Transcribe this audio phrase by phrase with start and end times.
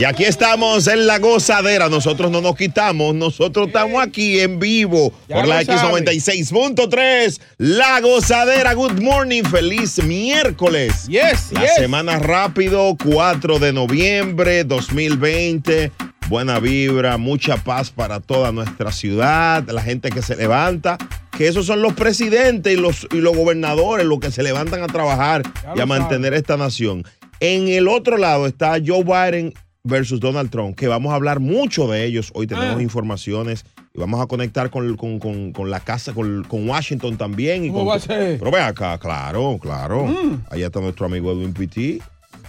[0.00, 1.90] Y aquí estamos en la gozadera.
[1.90, 6.06] Nosotros no nos quitamos, nosotros estamos aquí en vivo Ya por la sabe.
[6.06, 7.38] X96.3.
[7.58, 8.72] La gozadera.
[8.72, 11.06] Good morning, feliz miércoles.
[11.06, 11.74] Yes, La yes.
[11.76, 15.92] semana rápido, 4 de noviembre 2020.
[16.30, 20.96] Buena vibra, mucha paz para toda nuestra ciudad, la gente que se levanta,
[21.36, 24.86] que esos son los presidentes y los, y los gobernadores los que se levantan a
[24.86, 27.04] trabajar Ya y a mantener esta nación.
[27.40, 29.52] En el otro lado está Joe Biden
[29.84, 32.30] versus Donald Trump, que vamos a hablar mucho de ellos.
[32.34, 32.82] Hoy tenemos Ah.
[32.82, 33.64] informaciones
[33.94, 37.64] y vamos a conectar con, con- con- con la casa, con, con Washington también.
[37.64, 38.38] Y ¿Cómo con- va a ser?
[38.38, 40.06] Pero ven acá, claro, claro.
[40.06, 40.42] Mm.
[40.50, 42.00] Allá está nuestro amigo Edwin Pitti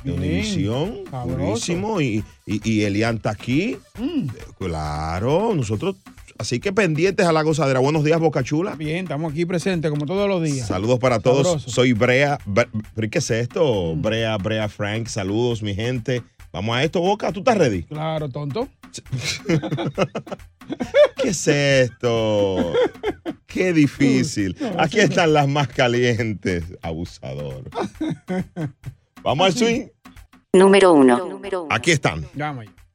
[0.04, 2.02] de Univisión, buenísimo.
[2.02, 3.78] Y, y, y Elian está aquí.
[4.00, 4.28] Mm.
[4.58, 5.96] Claro, nosotros.
[6.38, 7.80] Así que pendientes a la gozadera.
[7.80, 8.74] Buenos días, Boca Chula.
[8.74, 10.66] Bien, estamos aquí presentes como todos los días.
[10.68, 11.62] Saludos para todos.
[11.62, 12.40] Soy Brea.
[12.48, 13.96] Bre- ¿Pero qué es esto?
[13.96, 15.06] Brea, Brea Frank.
[15.06, 16.24] Saludos, mi gente.
[16.52, 17.32] Vamos a esto, Boca.
[17.32, 17.84] ¿Tú estás ready?
[17.84, 18.68] Claro, tonto.
[21.22, 22.74] ¿Qué es esto?
[23.46, 24.56] Qué difícil.
[24.78, 26.64] Aquí están las más calientes.
[26.82, 27.70] Abusador.
[29.24, 29.88] Vamos al swing.
[30.54, 31.40] Número uno.
[31.70, 32.26] Aquí están.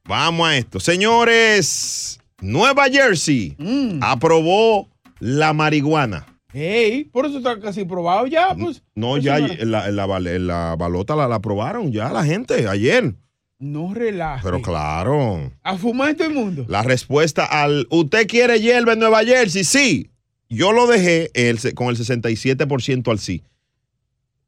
[0.05, 0.79] Vamos a esto.
[0.79, 3.99] Señores, Nueva Jersey Mm.
[4.03, 4.87] aprobó
[5.19, 6.25] la marihuana.
[6.53, 8.81] Ey, por eso está casi probado ya, pues.
[8.95, 13.15] No, ya la, la la balota la, la aprobaron ya la gente ayer.
[13.59, 14.41] No relaje.
[14.43, 16.65] Pero claro, A fumar en todo el mundo.
[16.67, 19.63] la respuesta al ¿Usted quiere hierba en Nueva Jersey?
[19.63, 20.11] Sí.
[20.49, 23.43] Yo lo dejé el con el 67% al sí.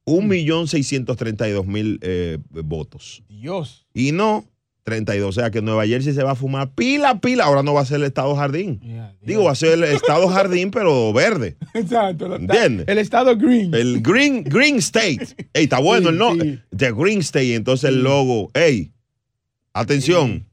[0.06, 0.30] Mm.
[0.30, 3.24] 1.632.000 eh, votos.
[3.30, 3.86] Dios.
[3.94, 4.46] Y no
[4.84, 5.38] 32.
[5.38, 7.44] O sea que Nueva Jersey se va a fumar pila, pila.
[7.46, 8.80] Ahora no va a ser el estado jardín.
[9.22, 11.58] Digo, va a ser el estado jardín, pero verde.
[11.74, 12.36] Exacto.
[12.36, 12.88] ¿Entiendes?
[12.88, 13.74] El estado green.
[13.74, 15.28] El Green, Green State.
[15.53, 16.50] Ey, está bueno Sí, el nombre.
[16.53, 16.59] sí.
[16.78, 17.56] The Green State.
[17.56, 18.50] Entonces el logo.
[18.53, 18.91] Ey,
[19.79, 20.45] atención.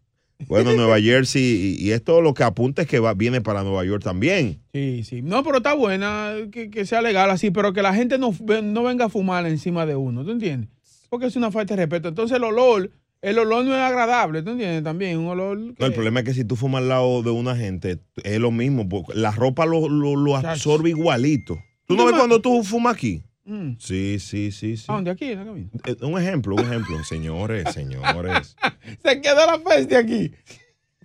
[0.48, 1.42] Bueno, Nueva Jersey.
[1.78, 4.60] Y, y esto lo que apunta es que va, viene para Nueva York también.
[4.74, 5.22] Sí, sí.
[5.22, 8.82] No, pero está buena que, que sea legal así, pero que la gente no, no
[8.82, 10.68] venga a fumar encima de uno, ¿tú entiendes?
[11.08, 12.08] Porque es una falta de respeto.
[12.08, 12.90] Entonces el olor,
[13.22, 14.84] el olor no es agradable, ¿tú entiendes?
[14.84, 15.58] También un olor...
[15.74, 18.38] que- No, el problema es que si tú fumas al lado de una gente, es
[18.38, 18.86] lo mismo.
[18.88, 21.58] porque La ropa lo, lo- lo absorbe igualito.
[21.86, 23.22] ¿Tú no ¿Tú ves cuando tú fumas aquí?
[23.46, 23.76] Mm.
[23.78, 24.84] Sí, sí, sí, sí.
[24.88, 25.10] ¿A dónde?
[25.12, 25.26] Aquí.
[25.26, 27.02] Eh, Un ejemplo, un ejemplo.
[27.08, 28.56] señores, señores.
[29.04, 30.32] Se quedó la peste aquí.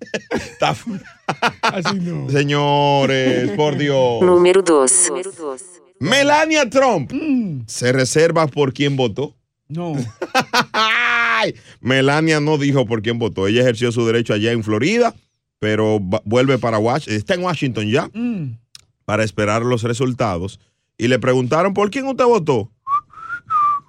[0.31, 0.75] Está
[1.62, 2.28] Así no.
[2.30, 4.22] señores, por Dios.
[4.24, 5.12] Número 2.
[6.00, 7.62] Melania Trump Mm.
[7.68, 9.35] se reserva por quién votó.
[9.68, 9.94] No.
[10.74, 13.47] Ay, Melania no dijo por quién votó.
[13.47, 15.13] Ella ejerció su derecho allá en Florida,
[15.59, 17.16] pero va- vuelve para Washington.
[17.18, 18.57] Está en Washington ya Mm.
[19.06, 20.59] para esperar los resultados.
[20.97, 22.72] Y le preguntaron por quién usted votó.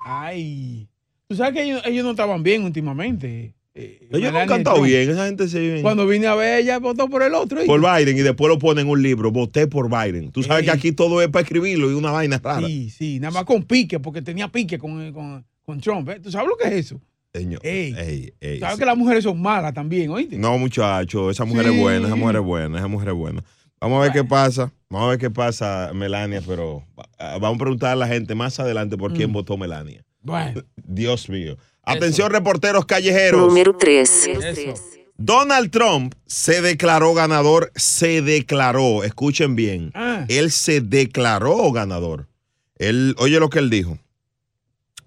[0.04, 0.88] Ay.
[1.28, 3.54] Tú sabes que ellos, ellos no estaban bien últimamente.
[3.74, 5.08] Eh, Ellos no han cantado bien.
[5.08, 7.64] Esa gente se Cuando vine a ver, ella votó por el otro.
[7.64, 9.30] por Biden y después lo ponen en un libro.
[9.30, 10.30] Voté por Biden.
[10.30, 12.66] Tú sabes que aquí todo es para escribirlo y una vaina rara.
[12.66, 16.06] Sí, sí, nada más con pique, porque tenía pique con, con, con Trump.
[16.10, 16.20] ¿eh?
[16.20, 17.00] ¿Tú sabes lo que es eso?
[17.32, 17.94] Señor, Ey.
[17.96, 18.80] ey, ey, Sabes sí.
[18.80, 20.36] que las mujeres son malas también, ¿oíste?
[20.36, 21.72] No, muchacho, esa mujer Sí.
[21.74, 23.42] es buena, esa mujer es buena, esa mujer es buena.
[23.82, 26.84] Vamos a ver qué pasa, vamos a ver qué pasa, Melania, pero
[27.18, 29.32] ah, vamos a preguntar a la gente más adelante por quién Mm.
[29.34, 30.04] votó Melania.
[30.22, 31.56] Bueno, Dios mío.
[31.82, 33.48] Atención, reporteros callejeros.
[33.48, 34.26] Número 3.
[34.28, 34.74] eso.
[35.16, 42.28] Donald Trump se declaró ganador, se declaró, escuchen bien, Ah, él se declaró ganador.
[42.76, 43.98] Él, oye lo que él dijo.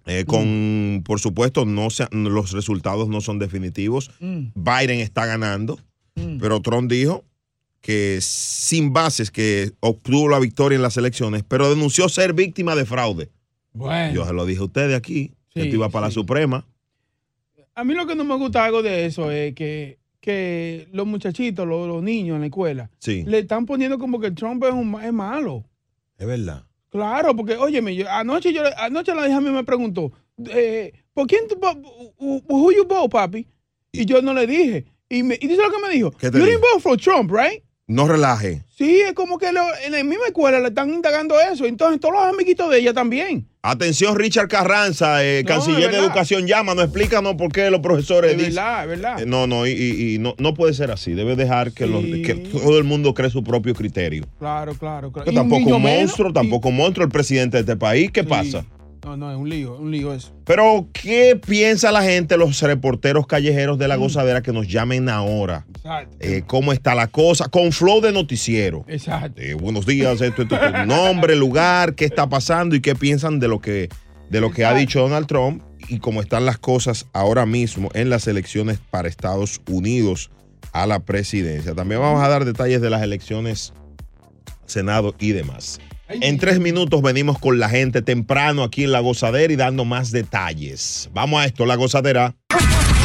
[0.05, 4.11] Eh, con, por supuesto, no se- los resultados no son definitivos.
[4.19, 5.79] mm, Biden está ganando.
[6.15, 6.37] mm.
[6.39, 7.23] Pero Trump dijo
[7.85, 12.83] que sin bases que obtuvo la victoria en las elecciones, pero denunció ser víctima de
[12.83, 13.29] fraude.
[13.73, 16.09] Bueno, Yo se lo dije a ustedes aquí, Sí, esto iba para sí.
[16.09, 16.65] la Suprema.
[17.75, 21.67] A mí lo que no me gusta algo de eso es que, que los muchachitos,
[21.67, 24.99] los, los niños en la escuela, Sí, le están poniendo como que Trump es, un,
[25.03, 25.63] es malo.
[26.17, 26.63] es verdad.
[26.89, 30.11] Claro, porque, óyeme, yo, anoche, yo, anoche la hija mía me preguntó,
[30.49, 31.59] eh, ¿por quién tú,
[32.17, 33.45] who you vote, papi?
[33.91, 34.85] Y yo no le dije.
[35.07, 36.09] Y, me, y dice lo que me dijo.
[36.11, 37.61] ¿Qué te You didn't vote for Trump, right?
[37.87, 38.63] No relaje.
[38.75, 41.65] Sí, es como que lo- en la misma escuela le están indagando eso.
[41.65, 43.47] Entonces todos los amiguitos de ella también.
[43.61, 45.97] Atención, Richard Carranza, eh, No, canciller de.
[45.99, 48.55] Educación, llámanos, explícanos por qué los profesores Es dicen.
[48.55, 49.21] verdad, es verdad.
[49.21, 51.13] Eh, No, no, y, y- y no, no puede ser así.
[51.13, 54.25] Debe dejar que, los- que todo el mundo cree su propio criterio.
[54.39, 55.31] Claro, claro, claro.
[55.31, 58.09] Tampoco un monstruo, tampoco un monstruo el presidente de este país.
[58.11, 58.27] ¿Qué Sí.
[58.27, 58.65] pasa?
[59.05, 60.33] No, no, es un lío, es un lío eso.
[60.45, 65.63] Pero, ¿qué piensa la gente, los reporteros callejeros de la gozadera que nos llamen ahora?
[65.69, 66.17] Exacto.
[66.19, 67.47] Eh, ¿Cómo está la cosa?
[67.47, 68.83] Con flow de noticiero.
[68.87, 69.39] Exacto.
[69.39, 73.47] Eh, buenos días, esto, esto, esto, nombre, lugar, qué está pasando y qué piensan de
[73.47, 73.89] lo que,
[74.31, 78.09] de lo que ha dicho Donald Trump y cómo están las cosas ahora mismo en
[78.09, 80.31] las elecciones para Estados Unidos
[80.71, 81.75] a la presidencia.
[81.75, 83.71] También vamos a dar detalles de las elecciones,
[84.65, 85.79] Senado y demás.
[86.07, 90.11] En tres minutos venimos con la gente temprano aquí en La Gozadera y dando más
[90.11, 91.09] detalles.
[91.13, 92.35] Vamos a esto, La Gozadera.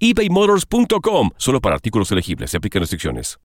[0.00, 1.30] ebaymotors.com.
[1.36, 2.50] Solo para artículos elegibles.
[2.50, 3.38] Se aplican restricciones.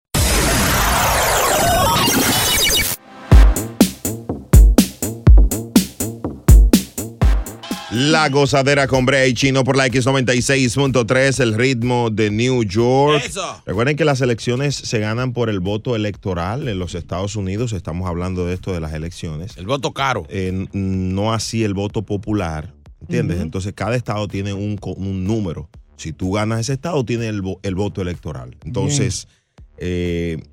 [7.94, 13.24] La gozadera con Brea y Chino por la X96.3, el ritmo de New York.
[13.68, 17.72] Recuerden que las elecciones se ganan por el voto electoral en los Estados Unidos.
[17.72, 19.58] Estamos hablando de esto de las elecciones.
[19.58, 20.26] El voto caro.
[20.30, 22.74] Eh, no así el voto popular.
[23.02, 23.40] ¿Entiendes?
[23.42, 25.70] Entonces, cada estado tiene un, un número.
[25.96, 28.58] Si tú ganas ese estado, tiene el, el voto electoral.
[28.64, 29.28] Entonces,
[29.78, 30.44] eh,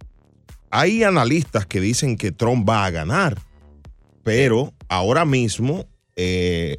[0.71, 3.39] hay analistas que dicen que Trump va a ganar,
[4.23, 6.79] pero ahora mismo eh,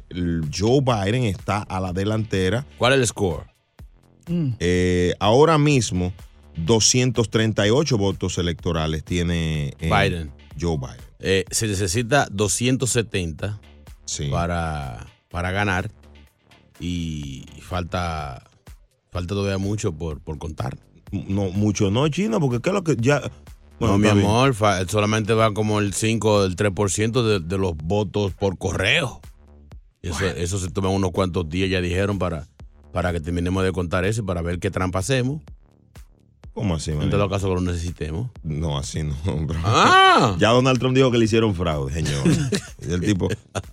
[0.56, 2.64] Joe Biden está a la delantera.
[2.78, 3.44] ¿Cuál es el score?
[4.28, 4.50] Mm.
[4.60, 6.12] Eh, ahora mismo,
[6.56, 10.30] 238 votos electorales tiene eh, Biden.
[10.60, 10.96] Joe Biden.
[11.18, 13.60] Eh, se necesita 270
[14.04, 14.28] Sí.
[14.30, 15.90] para, para ganar
[16.80, 18.42] y falta
[19.12, 20.76] falta todavía mucho por, por contar.
[21.12, 23.20] No, mucho no, Chino, porque ¿qué es lo que ya...
[23.78, 24.56] no, mi amor,
[24.88, 29.20] solamente va como el 5 o el 3% de, de los votos por correo.
[30.00, 32.48] Eso, eso se toma unos cuantos días, ya dijeron, para,
[32.92, 35.42] para que terminemos de contar eso y para ver qué trampa hacemos.
[36.54, 37.10] ¿Cómo así, En man?
[37.10, 38.30] todo caso que lo necesitemos.
[38.42, 39.14] No, así no,
[39.46, 39.58] bro.
[39.64, 40.36] ¡Ah!
[40.38, 42.22] Ya Donald Trump dijo que le hicieron fraude, señor.
[42.80, 43.28] el tipo.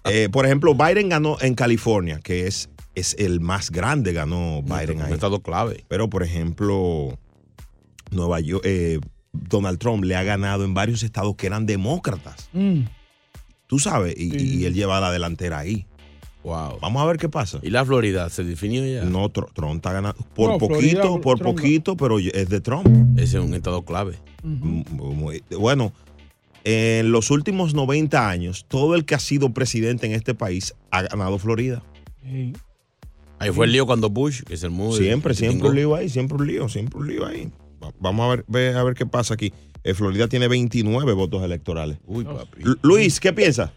[0.06, 4.98] Eh, por ejemplo, Biden ganó en California, que es, es el más grande, ganó Biden
[4.98, 5.14] Un ahí.
[5.14, 5.84] estado clave.
[5.88, 7.18] Pero, por ejemplo,
[8.12, 9.00] Nueva York, eh,
[9.32, 12.50] Donald Trump le ha ganado en varios estados que eran demócratas.
[12.54, 12.82] Mm.
[13.68, 14.58] Tú sabes, y, Sí.
[14.60, 15.86] y él lleva la delantera ahí.
[16.44, 16.80] Wow.
[16.82, 17.60] Vamos a ver qué pasa.
[17.62, 19.04] ¿Y la Florida se definió ya?
[19.04, 22.62] No, Tr- Trump está ganando por No, poquito, Florida, por Trump- poquito, pero es de
[22.62, 22.88] Trump.
[23.20, 24.16] Ese es un estado clave.
[24.44, 25.92] M- muy- Bueno,
[26.64, 31.04] en los últimos 90 años, todo el que ha sido presidente en este país ha
[31.04, 31.84] ganado Florida.
[32.24, 32.54] Sí.
[33.40, 34.98] Ahí fue el lío cuando Bush, que es el muy.
[34.98, 37.50] Siempre, siempre un lío ahí, siempre un lío, siempre un lío ahí.
[37.84, 39.54] Va- Vamos a ver, ve- a ver qué pasa aquí.
[39.84, 41.98] Eh, Florida tiene 29 votos electorales.
[42.06, 42.62] Uy, papi.
[42.64, 43.72] L- Luis, ¿qué piensa?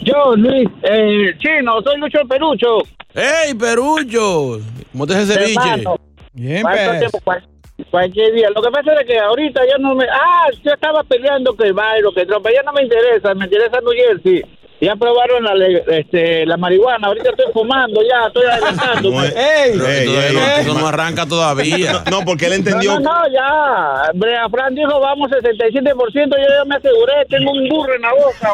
[0.00, 2.78] Yo, Luis, eh, chino, soy Lucho el Perucho.
[3.14, 4.58] ¡Ey, Perullo!
[4.90, 5.84] ¿Cómo te hace ceviche?
[6.32, 7.44] Bien, ¿cuánto pues.
[7.90, 8.48] cualquier día.
[8.50, 10.04] Lo que pasa es que ahorita yo no me.
[10.06, 12.46] Ah, yo estaba peleando que el Bayro, que Trump.
[12.52, 14.42] Ya no me interesa, me interesa New Jersey.
[14.82, 15.52] Ya aprobaron la,
[15.96, 17.06] este, la marihuana.
[17.06, 19.10] Ahorita estoy fumando, ya estoy adelantando.
[19.12, 19.70] No es- ¡Ey!
[19.72, 20.60] Ey, ey, no, ey.
[20.60, 22.02] eso no arranca todavía.
[22.10, 22.98] No, porque él No, entendió.
[22.98, 24.10] no, no, ya.
[24.14, 25.94] Brea Fran dijo vamos 67%.
[26.14, 28.52] Yo ya me aseguré, tengo un burro en la boca.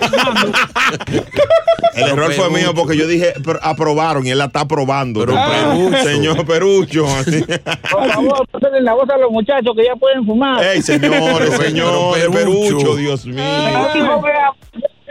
[1.94, 3.32] El error fue mío porque yo dije,
[3.62, 5.20] aprobaron y él la está aprobando.
[5.20, 5.46] Pero No,
[5.90, 6.04] Perucho.
[6.08, 7.06] Señor Perucho.
[7.06, 7.42] así.
[7.90, 10.62] Por favor, pásenle la voz a los muchachos que ya pueden fumar.
[10.62, 12.68] Ey, señores, señores, Perucho.
[12.78, 13.42] Perucho, Dios mío.
[13.42, 14.20] No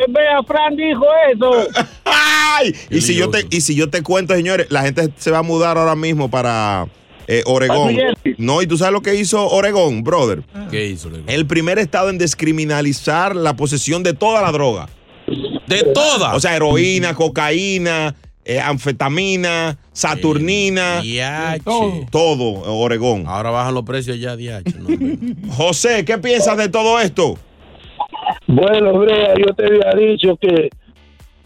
[0.07, 1.67] Brea Fran dijo eso.
[2.05, 2.75] ¡Ay!
[2.89, 5.43] Y si, yo te, y si yo te cuento, señores, la gente se va a
[5.43, 6.87] mudar ahora mismo para
[7.27, 7.95] eh, Oregón.
[8.37, 10.43] No, y tú sabes lo que hizo Oregón, brother.
[10.71, 11.09] ¿Qué hizo?
[11.09, 11.25] Lego?
[11.27, 14.87] El primer estado en descriminalizar la posesión de toda la droga.
[15.67, 16.35] De todas.
[16.35, 21.63] O sea, heroína, cocaína, eh, anfetamina, saturnina, Diache.
[21.65, 22.05] Todo.
[22.09, 22.43] todo,
[22.77, 23.25] Oregón.
[23.27, 25.35] Ahora bajan los precios ya, no, hombre.
[25.49, 27.37] José, ¿qué piensas de todo esto?
[28.47, 30.69] Bueno, Brea, yo te había dicho que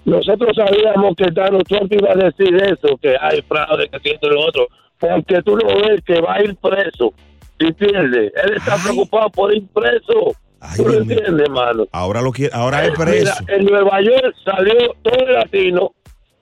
[0.05, 4.41] nosotros sabíamos que Donald Trump iba a decir eso, que hay fraude, que y lo
[4.41, 4.67] otro,
[4.99, 7.13] porque tú lo ves que va a ir preso,
[7.59, 8.31] ¿entiendes?
[8.43, 8.79] Él está Ay.
[8.83, 11.85] preocupado por ir preso, Ay, ¿tú lo entiendes, hermano?
[11.91, 13.33] Ahora lo quiere, ahora es Mira, preso.
[13.47, 15.91] en Nueva York salió todo el latino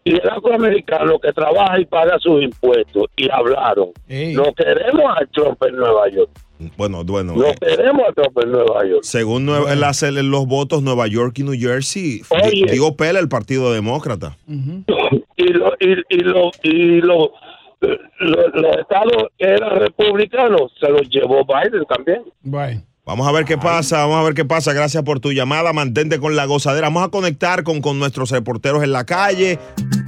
[0.09, 3.89] y el afroamericano que trabaja y paga sus impuestos y hablaron.
[4.07, 4.33] Ey.
[4.33, 6.29] No queremos a Trump en Nueva York.
[6.77, 7.33] Bueno, bueno.
[7.35, 9.03] No eh, queremos a Trump en Nueva York.
[9.03, 12.49] según Nueva- él hace los votos Nueva York y New Jersey, Oye.
[12.51, 14.35] di- dio pela el Partido Demócrata.
[14.47, 17.31] y lo, y, y lo, y lo,
[17.79, 22.23] lo- los estados que eran republicanos se los llevó Biden también.
[22.41, 22.81] Bueno.
[23.09, 24.71] Vamos a ver qué pasa, vamos a ver qué pasa.
[24.71, 25.73] Gracias por tu llamada.
[25.73, 26.89] Mantente con la gozadera.
[26.89, 29.57] Vamos a conectar con, con nuestros reporteros en la calle.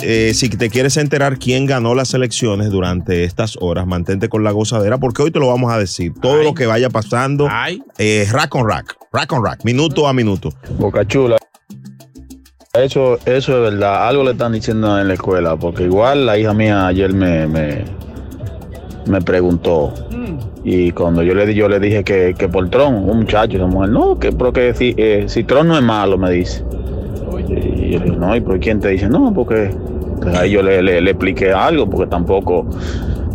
[0.04, 4.52] Eh, si te quieres enterar quién ganó las elecciones durante estas horas, mantente con la
[4.52, 6.14] gozadera porque hoy te lo vamos a decir.
[6.22, 10.14] Todo lo que vaya pasando, Ay, eh, rack on rack, rack on rack, minuto a
[10.14, 10.54] minuto.
[10.78, 11.38] Boca Chula.
[12.74, 14.08] Eso, eso es verdad.
[14.08, 17.84] Algo le están diciendo en la escuela, porque igual la hija mía ayer me, me,
[19.08, 19.92] me preguntó.
[20.64, 23.68] Y cuando yo le, di- yo le dije que, que por Tron, un muchacho, una
[23.68, 26.64] mujer, no, que porque si, eh, si Tron no es malo, me dice.
[27.50, 29.10] Y yo le dije, no, ¿y por quién te dice?
[29.10, 29.72] No, porque
[30.22, 32.68] pues ahí yo le, le, le expliqué algo, porque tampoco,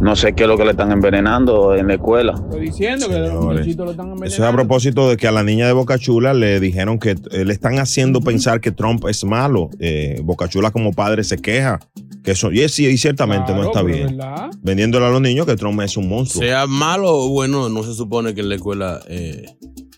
[0.01, 2.35] no sé qué es lo que le están envenenando en la escuela.
[2.35, 4.57] Estoy diciendo que los Señores, muchachitos lo están Eso es a envenenando.
[4.57, 7.79] propósito de que a la niña de Boca Chula le dijeron que eh, le están
[7.79, 9.71] haciendo pensar que Trump es malo.
[9.81, 11.81] Eh, Boca Chula como padre se queja.
[12.23, 14.17] Que eso, y, es- sí, y ciertamente no está bien.
[14.17, 14.51] ¿verdad?
[14.63, 16.43] Vendiéndole a los niños que Trump es un monstruo.
[16.43, 19.45] sea malo o bueno, no se supone que en la escuela eh,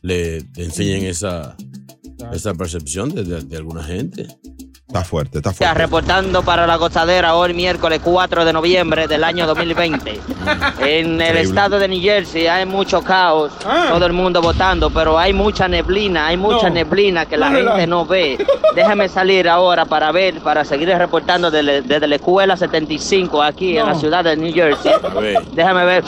[0.03, 1.57] le enseñen esa,
[2.33, 4.27] esa percepción de, de- de alguna gente.
[4.89, 5.75] Está fuerte, está fuerte.
[5.75, 10.13] reportando para la gozadera hoy miércoles 4 de noviembre del año 2020.
[10.13, 10.17] En
[10.87, 11.41] el Increíble.
[11.43, 13.89] estado de New Jersey hay mucho caos, Ah.
[13.91, 16.75] todo el mundo votando, pero hay mucha neblina, hay mucha No.
[16.77, 18.39] neblina que la No, gente no ve.
[18.75, 23.85] Déjame salir ahora para ver, para seguir reportando desde, desde la escuela 75 aquí en
[23.85, 24.91] la ciudad de New Jersey.
[25.53, 26.05] Déjame ver.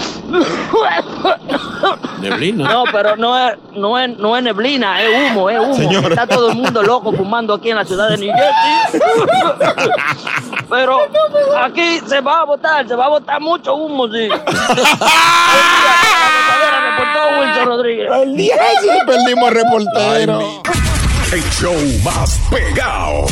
[2.22, 2.64] neblina.
[2.72, 5.74] No, pero no es, no es, no es neblina, es humo, es humo.
[5.74, 6.08] Señora.
[6.08, 8.69] Está todo el mundo loco fumando aquí en la ciudad de New Jersey.
[10.68, 10.98] Pero
[11.62, 14.28] aquí se va a votar, se va a votar mucho humo, sí.
[14.28, 14.40] La
[16.90, 18.08] reportó Wilson Rodríguez.
[19.06, 20.62] perdimos reportero.
[21.32, 21.74] El show
[22.04, 23.26] más pegado.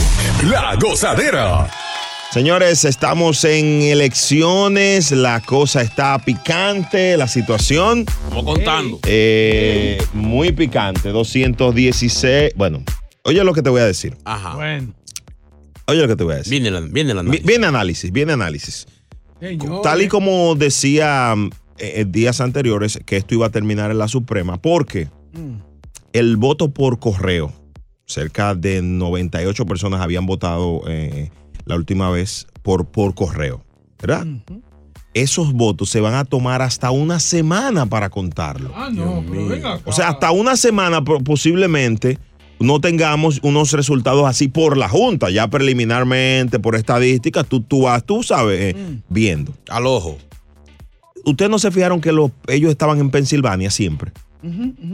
[0.45, 1.69] La gozadera.
[2.31, 9.01] Señores, estamos en elecciones, la cosa está picante, la situación Como contando.
[9.07, 12.83] eh, muy picante, 216, bueno,
[13.25, 14.57] oye lo que te voy a decir, Ajá.
[14.57, 14.93] Bueno.
[15.89, 16.51] Oye lo que te voy a decir.
[16.53, 17.15] Viene la, viene
[17.45, 18.87] Viene análisis, viene análisis.
[19.41, 19.83] Señores.
[19.83, 24.09] Tal y como decía mm, eh, días anteriores que esto iba a terminar en la
[24.09, 25.61] Suprema, porque Mm.
[26.15, 27.53] el voto por correo,
[28.07, 31.31] cerca de 98 personas habían votado eh,
[31.67, 33.63] la última vez por, por correo,
[34.01, 34.27] ¿verdad?
[35.15, 38.73] Esos votos se van a tomar hasta una semana para contarlo.
[38.75, 39.83] Ah, no, pero venga acá.
[39.85, 42.19] O sea, hasta una semana posiblemente
[42.61, 48.05] no tengamos unos resultados así por la Junta, ya preliminarmente, por estadística, tú, tú vas,
[48.05, 49.03] tú sabes, eh, Mm.
[49.09, 49.55] viendo.
[49.69, 50.19] Al ojo.
[51.25, 54.13] Ustedes no se fijaron que los- ellos estaban en Pensilvania siempre,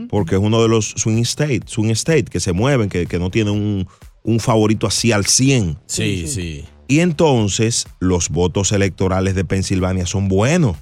[0.09, 3.31] porque es uno de los swing states, swing state que se mueven, que, que no
[3.31, 3.87] tienen un,
[4.25, 5.79] un favorito así al 100.
[5.87, 6.65] Sí, sí.
[6.89, 10.77] Y entonces los votos electorales de Pensilvania son buenos.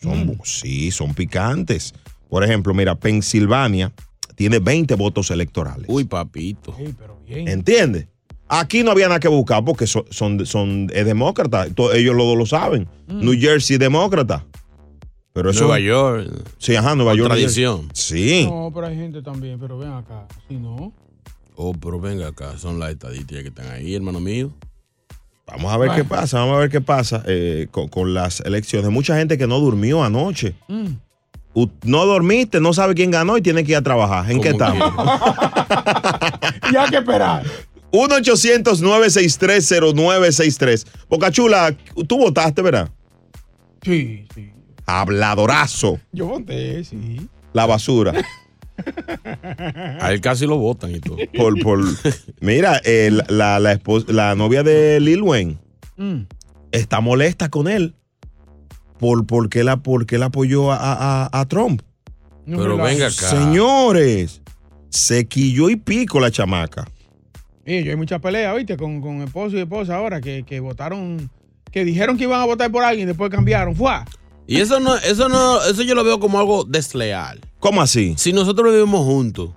[0.00, 1.92] Son, bu- Sí, son picantes.
[2.30, 3.92] Por ejemplo, mira, Pensilvania
[4.38, 5.84] tiene 20 votos electorales.
[5.88, 6.72] Uy, papito.
[6.78, 7.48] Ey, pero bien.
[7.48, 8.06] ¿Entiendes?
[8.46, 11.66] Aquí no había nada que buscar porque son, son, son es demócrata.
[11.66, 12.88] Ellos los dos lo saben.
[13.08, 14.46] New Jersey demócrata.
[15.32, 15.62] Pero eso.
[15.62, 16.30] Nueva York.
[16.58, 17.30] Sí, ajá, Nueva York.
[17.30, 17.88] Tradición.
[17.92, 18.46] Sí.
[18.48, 20.28] No, pero hay gente también, pero ven acá.
[20.46, 20.92] Si no.
[21.56, 22.56] Oh, pero venga acá.
[22.58, 24.52] Son las estadísticas que están ahí, hermano mío.
[25.48, 28.90] Vamos a ver qué pasa, vamos a ver qué pasa eh, con, con las elecciones.
[28.92, 30.54] Mucha gente que no durmió anoche.
[30.68, 31.07] Mm.
[31.82, 34.30] No dormiste, no sabe quién ganó y tiene que ir a trabajar.
[34.30, 34.92] ¿En qué estamos?
[36.72, 37.42] Y hay que esperar.
[37.92, 40.86] 1-800-963-0963.
[41.08, 41.74] Boca Chula,
[42.06, 42.90] tú votaste, ¿verdad?
[43.82, 44.50] Sí, sí.
[44.86, 45.98] Habladorazo.
[46.12, 47.28] Yo voté, sí.
[47.52, 48.12] La basura.
[50.00, 51.16] A él casi lo votan y todo.
[51.36, 51.80] Por, por,
[52.40, 55.58] mira, eh, la, la, la novia de Lil Wayne
[55.96, 56.26] Mm.
[56.70, 57.94] está molesta con él
[58.98, 60.76] por, porque, él, porque él apoyó a,
[61.26, 61.82] a- a Trump.
[62.46, 63.12] No Pero venga acá.
[63.30, 64.40] Señores,
[64.90, 66.86] se quilló y pico la chamaca.
[67.66, 68.76] Y yo hay muchas peleas, ¿viste?
[68.76, 71.30] Con, con esposo y esposa ahora que, que votaron,
[71.70, 73.74] que dijeron que iban a votar por alguien y después cambiaron.
[73.76, 74.04] ¡Fua!
[74.46, 77.40] Y eso no, eso no, eso yo lo veo como algo desleal.
[77.60, 78.14] ¿Cómo así?
[78.16, 79.50] Si nosotros vivimos juntos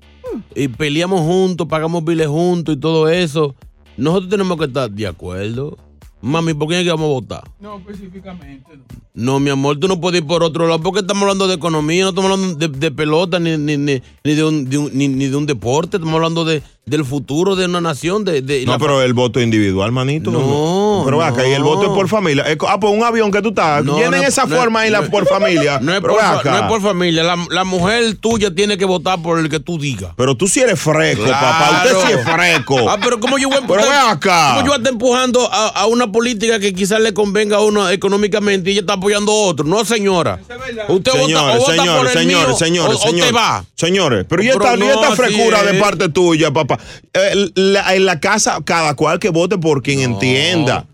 [0.53, 3.55] y peleamos juntos, pagamos biles juntos y todo eso,
[3.95, 5.77] nosotros tenemos que estar de acuerdo.
[6.21, 7.43] Mami, ¿por quién es que vamos a votar?
[7.59, 8.69] No, específicamente.
[9.13, 9.33] No.
[9.33, 12.03] No, mi amor, tú no puedes ir por otro lado porque estamos hablando de economía,
[12.03, 15.07] no estamos hablando de, de pelota ni, ni, ni, ni de un, de un- ni,
[15.09, 18.25] ni de un deporte, estamos hablando de, del futuro de una nación.
[18.25, 20.31] De, de No, la- pero el voto individual, manito.
[20.31, 22.43] No, Pero ve acá, y el voto es por familia.
[22.43, 23.83] Es co- Ah, pues un avión que tú estás.
[23.85, 25.79] No, es- esa forma ahí la, por familia.
[25.81, 26.51] No es Pero por, fa- acá.
[26.51, 29.77] no es por familia, la, la mujer tuya tiene que votar por el que tú
[29.79, 30.11] digas.
[30.17, 31.83] Pero tú sí eres fresco, papá.
[31.85, 32.89] Usted sí es fresco.
[32.89, 34.49] Ah, pero ¿cómo yo voy a Pero ve acá.
[34.55, 37.61] ¿Cómo yo voy a estar empujando a, a una política que quizás le convenga a
[37.61, 39.65] uno económicamente y ella está apoyando a otro?
[39.65, 40.39] No, señora.
[40.87, 43.25] Usted vota, o Señores, vota por señores, el señores, mío, señores, o, o señores.
[43.27, 43.65] te va.
[43.75, 46.70] Señores, pero y Pero esta, y frescura de parte tuya, papá.
[47.13, 50.85] Eh, la- en la casa, cada cual que vote por quien entienda.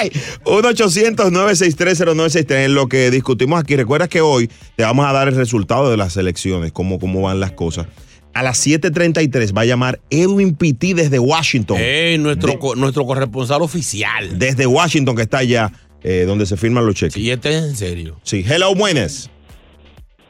[0.00, 0.10] ¡Ay!
[0.44, 3.76] 1-800-963-0963 es lo que discutimos aquí.
[3.76, 7.40] Recuerda que hoy te vamos a dar el resultado de las elecciones, cómo, cómo van
[7.40, 7.86] las cosas.
[8.32, 11.78] A las 7:33 va a llamar Edwin Pitti desde Washington.
[11.80, 14.38] Ey, nuestro, co- nuestro corresponsal oficial.
[14.38, 17.16] Desde Washington, que está allá, eh, donde se firman los cheques.
[17.16, 18.16] Y este es en serio.
[18.22, 19.30] Sí, hello, buenas.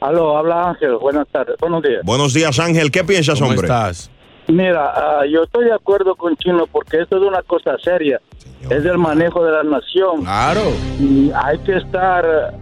[0.01, 0.97] Aló, habla Ángel.
[0.99, 1.57] Buenas tardes.
[1.61, 2.01] Buenos días.
[2.05, 2.91] Buenos días, Ángel.
[2.91, 3.67] ¿Qué piensas, ¿Cómo hombre?
[3.67, 4.11] estás?
[4.53, 8.21] Mira, ah, yo estoy de acuerdo con Chino porque esto es una cosa seria.
[8.69, 10.23] Es del manejo de la nación.
[10.23, 10.63] Claro.
[10.99, 12.55] Y hay que estar,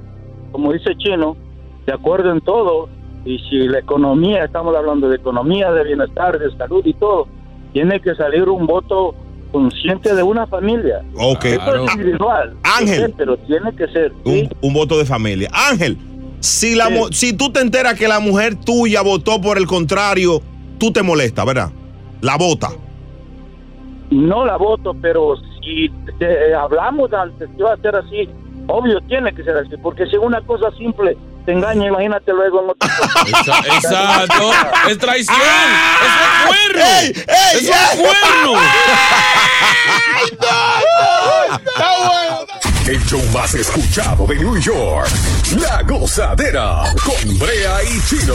[0.52, 1.36] como dice Chino,
[1.86, 2.88] de acuerdo en todo.
[3.24, 7.26] Y si la economía, estamos hablando de economía, de bienestar, de salud y todo,
[7.72, 9.14] tiene que salir un voto
[9.50, 11.02] consciente de una familia.
[11.16, 11.46] Ok.
[11.56, 11.84] Claro.
[11.84, 12.56] es individual.
[12.62, 13.14] Ángel.
[13.16, 14.12] Pero tiene que ser.
[14.24, 14.48] ¿sí?
[14.62, 15.50] Un, un voto de familia.
[15.52, 15.98] Ángel,
[16.40, 17.02] si, la, Sí.
[17.12, 20.40] si tú te enteras que la mujer tuya votó por el contrario,
[20.78, 21.70] tú te molestas, ¿verdad?
[22.20, 22.70] La vota.
[24.10, 28.28] No la voto, pero si te- hablamos antes que va a ser así,
[28.66, 32.70] obvio tiene que ser así, porque si una cosa simple te engaña, imagínate luego en
[32.70, 33.20] otra cosa.
[33.26, 34.50] Exa- Exacto.
[34.88, 35.36] Es traición.
[35.38, 36.84] Eso es cuerno.
[37.00, 37.06] ¡Ey!
[37.06, 37.98] ey, Eso es ey!
[37.98, 38.60] cuerno.
[42.86, 45.08] El show más escuchado de New York.
[45.60, 48.34] La gozadera con Brea y Chino.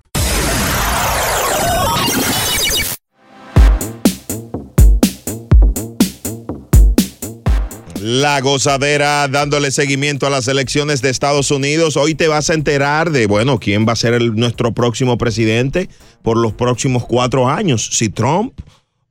[8.03, 11.97] La gozadera dándole seguimiento a las elecciones de Estados Unidos.
[11.97, 15.87] Hoy te vas a enterar de, bueno, quién va a ser nuestro próximo presidente
[16.23, 18.59] por los próximos cuatro años, si Trump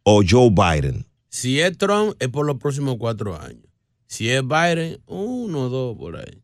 [0.03, 1.07] o Joe Biden.
[1.29, 3.64] Si es Trump, es por los próximos cuatro años.
[4.07, 6.39] Si es Biden, uno o dos por ahí.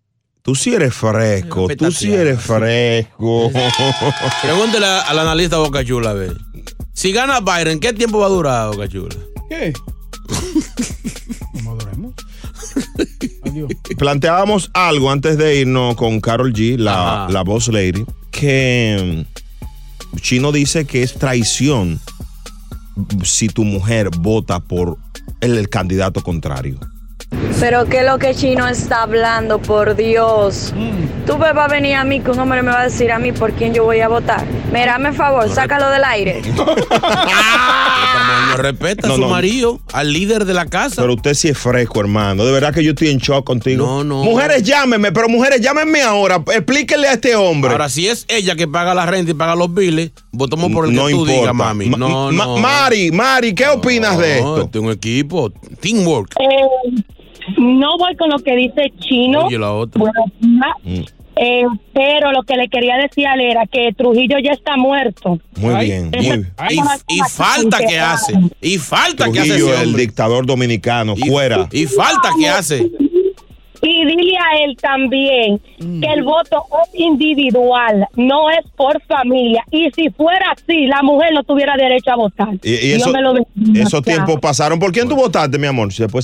[0.46, 3.50] Tú sí eres fresco, tú sí eres fresco.
[4.42, 6.36] Pregúntele al analista Boca Chula, a ver.
[6.92, 9.16] Si gana Biden, ¿qué tiempo va a durar Boca Chula?
[9.48, 9.72] ¿Qué?
[11.52, 12.14] ¿Cómo duremos?
[13.42, 13.72] Adiós.
[13.98, 19.26] Planteábamos algo antes de irnos con Carol G, la, la boss lady, que
[20.14, 21.98] mm, Chino dice que es traición
[23.24, 24.96] si tu mujer vota por
[25.40, 26.78] el, el candidato contrario.
[27.58, 30.72] Pero qué es lo que Chino está hablando, por Dios.
[31.26, 33.18] Tú me vas a venir a mí, que un hombre me va a decir a
[33.18, 34.44] mí por quién yo voy a votar.
[34.72, 36.42] Mírame favor, sácalo del aire.
[38.48, 39.28] No respeta a No, su no.
[39.28, 41.02] marido, al líder de la casa.
[41.02, 42.44] Pero usted sí es fresco, hermano.
[42.44, 43.84] De verdad que yo estoy en shock contigo.
[43.84, 44.22] No, no.
[44.24, 46.42] Mujeres, llámenme, pero mujeres, llámenme ahora.
[46.54, 47.72] Explíquenle a este hombre.
[47.72, 50.94] Ahora, si es ella que paga la renta y paga los biles, votamos por el
[50.94, 51.40] no que tú importa.
[51.40, 51.86] digas, mami.
[51.90, 52.56] Ma- No, Ma- no.
[52.58, 54.62] Mari, Mari, ¿qué opinas de esto?
[54.62, 56.34] este es un equipo, teamwork.
[56.40, 57.02] Eh,
[57.58, 59.46] no voy con lo que dice Chino.
[59.46, 60.02] Oye, la otra.
[60.40, 61.12] Días.
[61.38, 65.38] Eh, pero lo que le quería decir a él era que Trujillo ya está muerto.
[65.56, 66.52] Muy bien, muy bien.
[67.08, 68.32] Y, y falta que hace.
[68.62, 71.68] Y falta que hace ese Trujillo, el dictador dominicano, fuera.
[71.72, 72.90] Y falta que hace.
[73.82, 76.00] Y dile a él también Mm.
[76.00, 79.62] que el voto es individual, no es por familia.
[79.70, 82.48] Y si fuera así, la mujer no tuviera derecho a votar.
[82.62, 83.86] Y, eso- me lo bendiga.
[83.86, 84.78] esos tiempos pasaron.
[84.78, 85.92] ¿Por quién tú votaste, mi amor?
[85.92, 86.22] Si se puede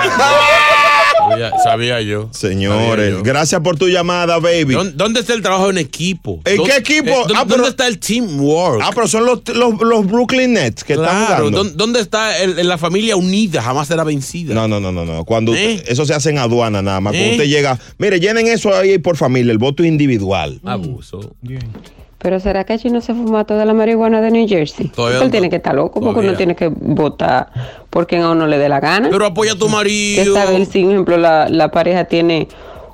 [1.29, 2.29] Sabía, sabía yo.
[2.31, 3.23] Señores, Sabía yo.
[3.23, 4.73] gracias por tu llamada, baby.
[4.73, 6.41] ¿Dónde, dónde está el trabajo en equipo?
[6.45, 7.09] ¿En ¿Dónde- qué equipo?
[7.09, 8.81] eh, ¿dónde, Ah, pero- dónde está el teamwork?
[8.83, 11.63] Ah, pero son los, los, los Brooklyn Nets que están Claro, jugando.
[11.75, 13.61] ¿dónde, está el- la familia unida?
[13.61, 14.53] Jamás será vencida.
[14.53, 15.23] No, no, no, no, no.
[15.25, 15.75] Cuando ¿Eh?
[15.77, 17.13] usted- eso se hace en aduana nada más.
[17.13, 17.31] Cuando ¿Eh?
[17.33, 20.59] usted llega, mire, llenen eso ahí por familia, el voto individual.
[20.65, 21.35] Abuso.
[22.23, 24.87] Pero ¿será que Chino se fuma toda la marihuana de New Jersey?
[24.87, 25.29] Todavía él no.
[25.31, 26.29] tiene que estar loco, porque Todavía.
[26.31, 27.49] uno tiene que votar
[27.89, 29.09] por quien a uno le dé la gana.
[29.11, 30.33] Pero apoya a tu Que marido.
[30.33, 32.47] saber si, por ejemplo, la, la pareja tiene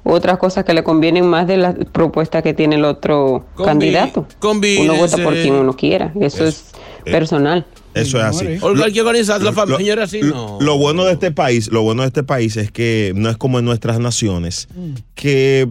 [0.04, 4.26] otras cosas que le convienen más de las propuestas que tiene el otro Convi- candidato.
[4.42, 6.12] Uno vota por quien uno quiera.
[6.20, 6.72] Eso es
[7.06, 7.66] personal.
[7.94, 8.48] Eso es así.
[8.62, 10.58] Olga, hay que organizar la Lo- así no.
[10.60, 13.60] Lo bueno de este país, lo bueno de este país es que no es como
[13.60, 14.68] en nuestras naciones,
[15.16, 15.68] que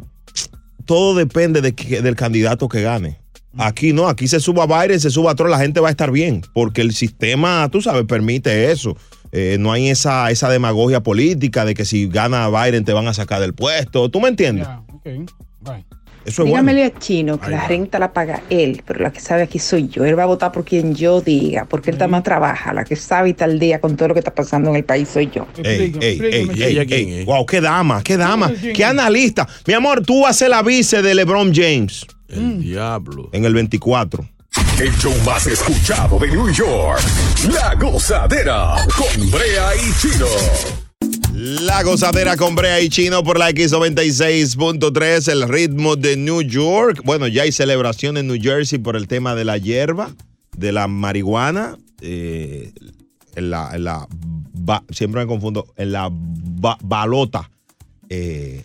[0.85, 3.18] todo depende de que- del candidato que gane.
[3.57, 6.43] Aquí no, aquí se suba Biden, se suba Trump, la gente va a estar bien,
[6.53, 8.97] porque el sistema, tú sabes, permite eso.
[9.33, 13.15] Eh, no hay esa, esa demagogia política de que si gana Biden te van a
[13.15, 14.11] sacar del puesto.
[14.11, 14.67] ¿Tú me entiendes?
[16.25, 16.95] Eso es Dígamele bueno.
[16.95, 20.05] a Chino que la renta la paga él, pero la que sabe aquí soy yo.
[20.05, 22.75] Él va a votar por quien yo diga, porque él también trabaja.
[22.75, 24.85] La que sabe y está al día con todo lo que está pasando en el
[24.85, 25.47] país soy yo.
[25.63, 27.25] Ey, ey, ey, ¿Y ey?
[27.25, 29.49] Wow, qué dama, qué dama, ¿Quién qué analista.
[29.67, 32.07] Mi amor, tú vas a ser la vice de LeBron James.
[32.29, 33.31] El diablo.
[33.33, 34.29] En el 24.
[34.81, 37.01] El show más escuchado de New York.
[37.53, 40.27] La gozadera con Brea y Chino.
[41.35, 47.03] La gozadera con Brea y Chino por la X96.3, el ritmo de New York.
[47.05, 50.14] Bueno, ya hay celebración en New Jersey por el tema de la hierba,
[50.57, 51.77] de la marihuana.
[52.01, 52.73] eh,
[53.37, 54.07] en la, en la
[54.53, 57.49] ba- siempre me confundo, en la ba- balota
[58.09, 58.64] eh,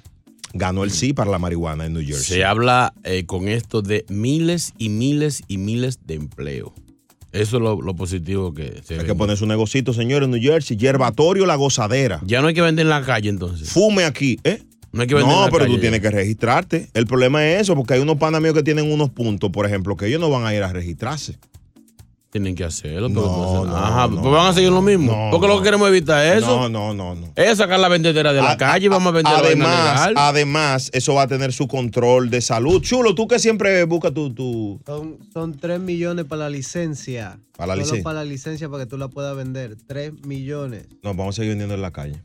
[0.53, 2.37] ganó el sí para la marihuana en New Jersey.
[2.37, 6.73] Se habla eh, con esto de miles y miles y miles de empleo.
[7.31, 10.41] Eso es lo, lo positivo que se Hay que poner su negocito, señores, en New
[10.41, 10.77] Jersey.
[10.77, 12.21] Yerbatorio La Gozadera.
[12.25, 13.71] Ya no hay que vender en la calle entonces.
[13.71, 14.61] Fume aquí, ¿eh?
[14.91, 16.89] No hay que vender en No, la pero calle tú tienes que registrarte.
[16.93, 19.97] El problema es eso, porque hay unos panas míos que tienen unos puntos, por ejemplo,
[19.97, 21.39] que ellos no van a ir a registrarse.
[22.33, 23.09] Tienen que hacerlo.
[23.09, 24.19] No, pero no, no, Ajá, no.
[24.21, 25.11] pues van a seguir lo mismo.
[25.11, 26.67] No, porque lo que queremos evitar es eso.
[26.67, 27.31] No, no, no, no.
[27.35, 30.13] Es sacar la vendedera de la A- calle y vamos a vender la Además, legal.
[30.17, 32.81] además, eso va a tener su control de salud.
[32.81, 37.39] Chulo, tú que siempre buscas tu, tu, Son, son 3 millones para la licencia.
[37.55, 38.03] Para la licencia.
[38.03, 39.77] para la licencia para que tú la puedas vender.
[39.85, 40.87] 3 millones.
[41.03, 42.19] No, vamos a seguir vendiendo en la calle.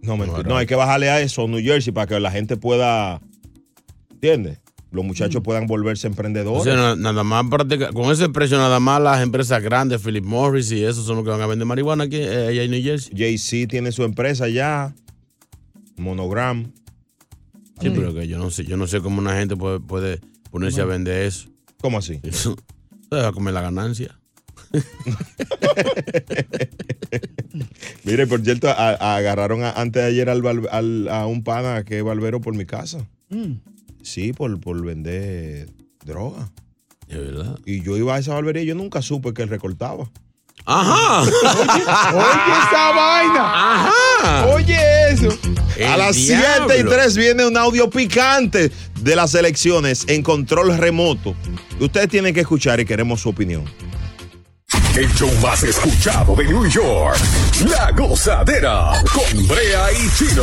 [0.00, 0.42] No, mentira.
[0.44, 3.20] No, hay que bajarle a eso, New Jersey, para que la gente pueda.
[4.10, 4.58] ¿Entiendes?
[4.92, 6.64] Los muchachos puedan volverse O emprendedores.
[6.64, 7.44] sea, nada más
[7.92, 11.30] con ese precio, nada más las empresas grandes, Philip Morris y eso son los que
[11.30, 13.12] van a vender marihuana aquí eh, allá en New Jersey.
[13.16, 14.92] Jay-Z tiene su empresa ya.
[15.96, 16.72] Monogram.
[17.80, 20.80] Sí, pero que yo no sé, yo no sé cómo una gente puede, puede ponerse
[20.80, 21.48] a vender eso.
[21.80, 22.18] ¿Cómo así?
[22.24, 22.56] Eso,
[23.12, 24.18] va a comer la ganancia.
[28.04, 31.98] Mire, por cierto, a- a- agarraron a- antes de ayer al, a un pana que
[31.98, 33.06] es barbero por mi casa.
[34.02, 35.70] Sí, por, por vender
[36.04, 36.50] droga.
[37.08, 37.58] Es verdad.
[37.66, 40.10] Y yo iba a esa barbería y yo nunca supe que él recortaba.
[40.64, 41.22] Ajá.
[41.22, 43.88] Oye esa vaina.
[43.88, 44.46] Ajá.
[44.48, 45.28] Oye eso.
[45.86, 46.92] a las 7 y diablo.
[46.92, 51.34] 3 viene un audio picante de las elecciones en control remoto.
[51.80, 53.64] Ustedes tienen que escuchar y queremos su opinión.
[54.96, 57.18] El show más escuchado de New York.
[57.68, 60.42] La gozadera con Brea y Chino.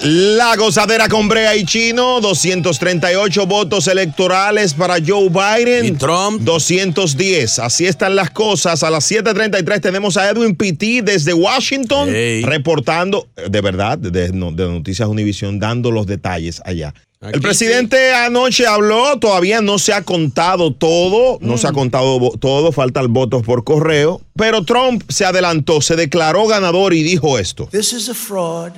[0.00, 5.84] La gozadera con Brea y Chino, 238 votos electorales para Joe Biden.
[5.84, 6.40] Y Trump.
[6.42, 7.58] 210.
[7.60, 8.82] Así están las cosas.
[8.82, 12.08] A las 7:33 tenemos a Edwin Pitti desde Washington
[12.44, 16.94] reportando, de verdad, de, no- de Noticias Univisión, dando los detalles allá.
[17.20, 22.36] El presidente anoche habló, todavía no se ha contado todo, no se ha contado vo-
[22.40, 27.68] todo, faltan votos por correo, pero Trump se adelantó, se declaró ganador y dijo esto.
[27.70, 28.72] This is a fraud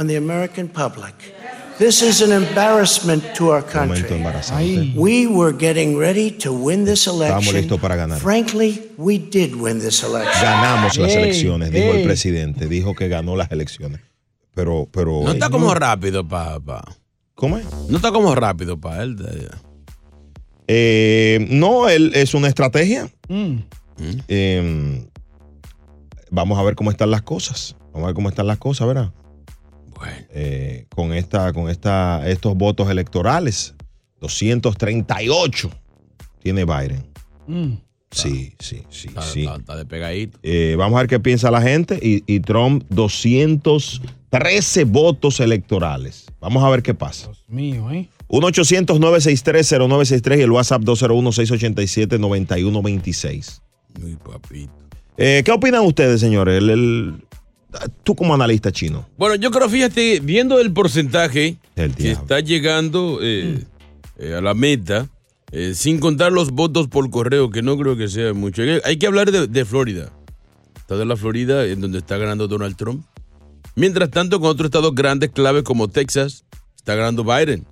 [0.00, 1.14] on the American public.
[1.78, 4.94] This is an embarrassment to our country.
[4.96, 7.54] We were getting ready to win this election.
[7.54, 8.18] listos para ganar.
[8.18, 10.42] Frankly, we did win this election.
[10.42, 14.00] Ganamos las elecciones, dijo el presidente, dijo que ganó las elecciones.
[14.54, 15.22] Pero, pero.
[15.22, 16.60] No está como rápido para.
[16.60, 16.82] Pa.
[17.34, 17.66] ¿Cómo es?
[17.88, 19.16] No está como rápido para él.
[20.66, 23.10] Eh, no, él es una estrategia.
[23.28, 23.56] Mm.
[24.28, 25.06] Eh,
[26.30, 27.76] vamos a ver cómo están las cosas.
[27.92, 29.12] Vamos a ver cómo están las cosas, ¿verdad?
[30.30, 33.74] Eh, con esta, con esta, estos votos electorales.
[34.20, 35.70] 238
[36.42, 37.04] tiene Biden.
[37.46, 37.74] Mm.
[38.12, 39.42] Sí, sí, sí, Está, sí.
[39.44, 40.38] está- está de pegadito.
[40.42, 41.98] Eh, vamos a ver qué piensa la gente.
[42.02, 46.26] Y, y Trump, 213 votos electorales.
[46.40, 47.30] Vamos a ver qué pasa.
[47.46, 48.08] Mío, ¿eh?
[48.28, 53.60] 1-800-963-0963 y el WhatsApp 201-687-9126.
[54.00, 54.72] Muy papito.
[55.16, 56.58] Eh, ¿Qué opinan ustedes, señores?
[56.58, 57.14] El- el-
[58.02, 59.08] tú como analista chino.
[59.16, 63.64] Bueno, yo creo, fíjate, viendo el porcentaje El que está llegando eh,
[64.18, 65.08] eh, a la meta,
[65.52, 68.62] eh, sin contar los votos por correo, que no creo que sea mucho.
[68.84, 70.12] Hay- que hablar de, de Florida.
[70.76, 73.04] Estado de la Florida, en donde está ganando Donald Trump.
[73.76, 76.44] Mientras tanto, con otros estados grandes, claves como Texas,
[76.76, 77.64] está ganando Biden.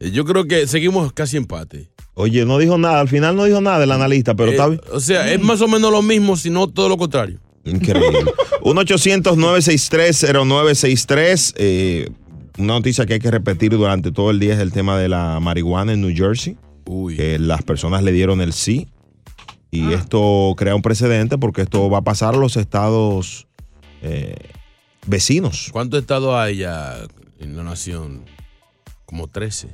[0.00, 1.88] Yo creo que seguimos casi empate.
[2.14, 3.00] Oye, no dijo nada.
[3.00, 4.80] Al final no dijo nada el analista, pero está bien.
[4.92, 7.40] O sea, es más o menos lo mismo, si no todo lo contrario.
[7.64, 8.32] Increíble.
[8.62, 11.54] 1-800-963-0963.
[11.56, 12.08] Eh,
[12.58, 15.40] una noticia que hay que repetir durante todo el día es el tema de la
[15.40, 16.56] marihuana en New Jersey.
[17.16, 18.88] Que las personas le dieron el sí.
[19.70, 23.46] Y esto crea un precedente porque esto va a pasar a los estados
[24.02, 24.34] eh,
[25.06, 25.70] vecinos.
[25.72, 26.98] ¿Cuántos estados hay ya
[27.38, 28.24] en la nación?
[29.06, 29.68] Como 13.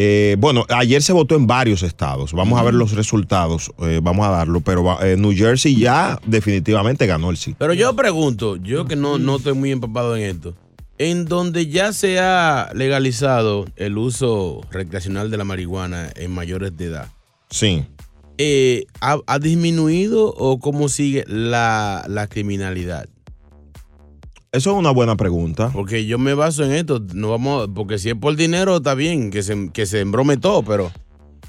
[0.00, 2.32] Eh, bueno, ayer se votó en varios estados.
[2.32, 3.72] Vamos a ver los resultados.
[3.80, 4.60] eh, vamos a darlo.
[4.60, 7.56] Pero eh, New Jersey ya definitivamente ganó el sí.
[7.58, 10.54] Pero yo pregunto, yo que no, no estoy muy empapado en esto,
[10.98, 16.84] en donde ya se ha legalizado el uso recreacional de la marihuana en mayores de
[16.84, 17.08] edad,
[17.50, 17.84] Sí.
[18.38, 23.08] eh, ¿ha, ha disminuido o cómo sigue la, la criminalidad?
[24.50, 25.70] Eso es una buena pregunta.
[25.72, 29.30] Porque yo me baso en esto, no vamos, porque si es por dinero está bien,
[29.30, 30.90] que se, que se embrome todo, pero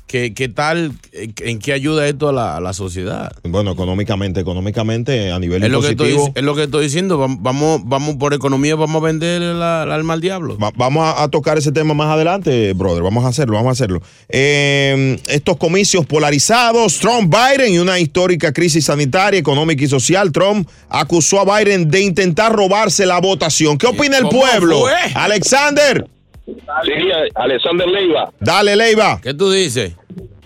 [0.10, 3.32] ¿qué, qué tal, en qué ayuda esto a la, a la sociedad?
[3.43, 7.38] Bueno, económicamente, económicamente a nivel Es lo, que estoy, es lo que estoy diciendo, vam-
[7.39, 10.58] vamos, vamos por economía, vamos a vender la, la alma al diablo.
[10.58, 13.04] Va- vamos a, a tocar ese tema más adelante, brother.
[13.04, 14.02] Vamos a hacerlo, vamos a hacerlo.
[14.30, 20.32] Eh, estos comicios polarizados, Trump, Biden y una histórica crisis sanitaria, económica y social.
[20.32, 23.78] Trump acusó a Biden de intentar robarse la votación.
[23.78, 24.80] ¿Qué opina el ¿Cómo pueblo?
[24.82, 24.93] fue?
[25.13, 26.08] Alexander,
[26.45, 26.93] Sí,
[27.36, 28.32] Alexander Leiva.
[28.39, 29.19] dale, Leiva.
[29.22, 29.93] ¿Qué tú dices?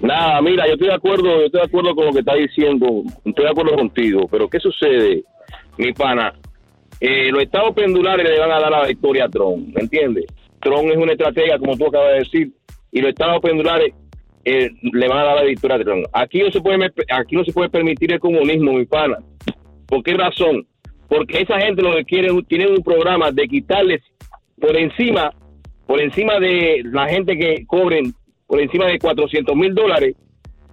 [0.04, 3.04] Nada, mira, yo estoy de acuerdo, yo estoy de acuerdo con lo que está diciendo,
[3.24, 5.24] estoy de acuerdo contigo, pero ¿qué sucede,
[5.78, 6.34] mi pana?
[7.00, 10.26] Eh, los estados pendulares le van a dar la victoria a Trump, ¿me entiendes?
[10.60, 12.52] Trump es una estratega, como tú acabas de decir,
[12.92, 13.94] y los estados pendulares
[14.44, 16.06] eh, le van a dar la victoria a Trump.
[16.12, 19.20] Aquí no se puede, aquí no se puede permitir el comunismo, mi pana.
[19.88, 20.68] ¿Por qué razón?
[21.08, 24.02] Porque esa gente lo que quiere, tienen un programa de quitarles
[24.60, 25.32] por encima,
[25.88, 28.13] por encima de la gente que cobren
[28.54, 30.16] por encima de 400 mil dólares,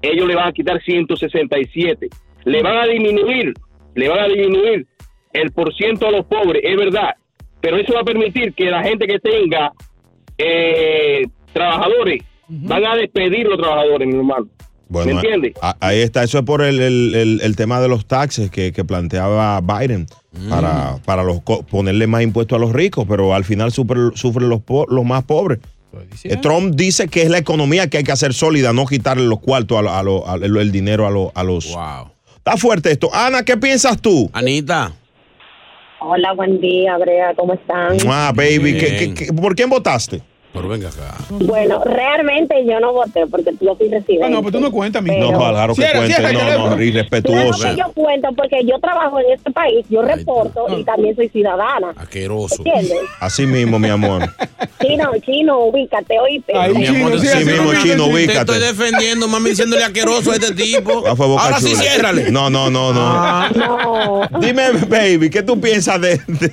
[0.03, 2.09] ellos le van a quitar 167.
[2.45, 3.55] Le van a disminuir,
[3.95, 4.87] le van a disminuir
[5.33, 7.14] el por ciento a los pobres, es verdad.
[7.62, 9.73] Pero eso va a permitir que la gente que tenga
[10.37, 11.23] eh,
[11.55, 14.45] trabajadores, van a despedir los trabajadores, mi hermano.
[14.45, 14.51] ¿Me
[14.88, 15.55] Bueno, entiendes?
[15.62, 16.23] a- ahí está.
[16.23, 20.05] Eso es por el, el- el- el tema de los taxes que, que planteaba Biden
[20.51, 24.51] para, para los, co- ponerle más impuestos a los ricos, pero al final sufren, sufren
[24.51, 25.61] los, po- los más pobres.
[26.24, 29.40] Eh, Trump dice que es la economía que hay que hacer sólida, no quitarle los
[29.40, 31.66] cuartos, a, lo- a lo- a lo- el dinero a, lo- a los...
[32.37, 33.11] Está fuerte esto.
[33.12, 34.31] Ana, ¿qué piensas tú?
[34.33, 34.92] Anita.
[36.00, 37.96] Hola, buen día, Brea, ¿cómo están?
[38.09, 39.14] Ah, baby, ¿qué- Bien.
[39.14, 40.22] qué- qué- por quién votaste?
[40.52, 41.16] Pero venga acá.
[41.30, 44.24] Bueno, realmente yo no voté porque yo soy residente.
[44.24, 46.14] Ah, no, pues tú no cuentas, mi No, claro que Cierra, cuente.
[46.16, 46.66] cierra el No, no, teléfono.
[46.70, 47.68] Claro irrespetuoso.
[47.68, 51.92] que yo cuento porque yo trabajo en este país, yo reporto y también soy ciudadana.
[51.96, 52.56] Asqueroso.
[52.64, 52.98] ¿Entiendes?
[53.20, 54.28] Así mismo, mi amor.
[54.82, 56.52] Chino, chino, ubícate, oíste.
[56.74, 58.38] Mi amor, sí, te- así mismo, te- chino, te ubícate.
[58.40, 61.04] estoy defendiendo, mami, diciéndole asqueroso a este tipo.
[61.06, 62.30] Ah, Ahora sí, ciérrale.
[62.32, 63.48] No, no, no, no.
[63.50, 64.22] No.
[64.40, 66.52] Dime, baby, ¿qué tú piensas de, de,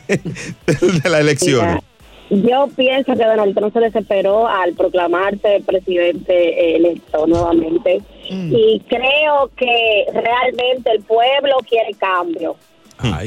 [0.67, 1.81] de- de la elección?
[2.29, 8.01] Yo pienso que Donald Trump se desesperó al proclamarse presidente electo nuevamente.
[8.29, 12.55] Y creo que realmente el pueblo quiere cambio.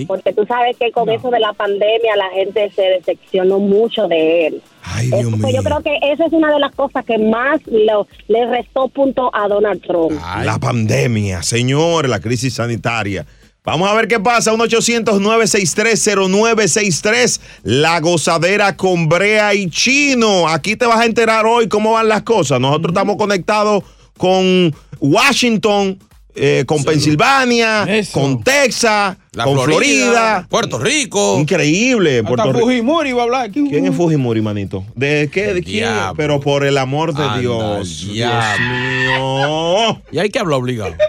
[0.09, 4.49] Porque tú sabes que con eso de la pandemia la gente se decepcionó mucho de
[4.49, 4.63] él.
[4.83, 5.57] Ay, Dios Entonces, mío.
[5.57, 9.31] yo creo que esa es una de las cosas que más lo- le restó punto
[9.33, 10.21] a Donald Trump.
[10.45, 13.25] La pandemia, señor, la crisis sanitaria.
[13.65, 14.53] Vamos a ver qué pasa.
[14.53, 17.41] 1-800-963-0963.
[17.65, 20.49] La gozadera con Brea y Chino.
[20.49, 22.59] Aquí te vas a enterar hoy cómo van las cosas.
[22.61, 23.85] Nosotros estamos conectados
[24.17, 25.99] con Washington,
[26.35, 30.47] eh, con Pensilvania, con Texas, La con Florida, Florida.
[30.49, 31.39] Puerto Rico.
[31.39, 32.21] Increíble.
[32.21, 32.59] Hasta Puerto.
[32.61, 33.51] Fujimori va a hablar.
[33.51, 34.87] ¿Quién es Fujimori, manito?
[34.95, 35.53] ¿De qué?
[35.53, 35.87] ¿De quién?
[36.17, 38.09] Pero por el amor de Anda, Dios.
[38.11, 40.01] Dios mío.
[40.13, 40.95] Y hay que hablar obligado.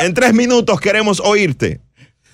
[0.00, 1.80] En tres minutos queremos oírte.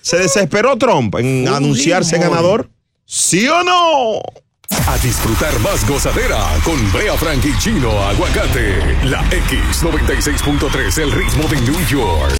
[0.03, 2.71] ¿Se desesperó Trump en anunciarse ganador?
[3.05, 4.21] ¿Sí o no?
[4.87, 8.79] A disfrutar más gozadera con Brea Frank y Chino Aguacate.
[9.05, 12.40] La X96.3, el ritmo de New York.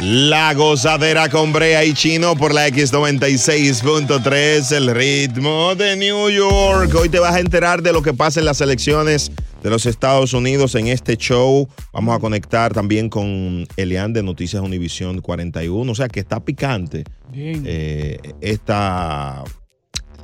[0.00, 6.94] La gozadera con Brea y Chino por la X96.3, el ritmo de New York.
[6.94, 10.34] Hoy te vas a enterar de lo que pasa en las elecciones de los Estados
[10.34, 11.68] Unidos en este show.
[11.92, 15.90] Vamos a conectar también con Elian de Noticias Univisión 41.
[15.90, 17.02] O sea que está picante
[17.34, 19.42] eh, esta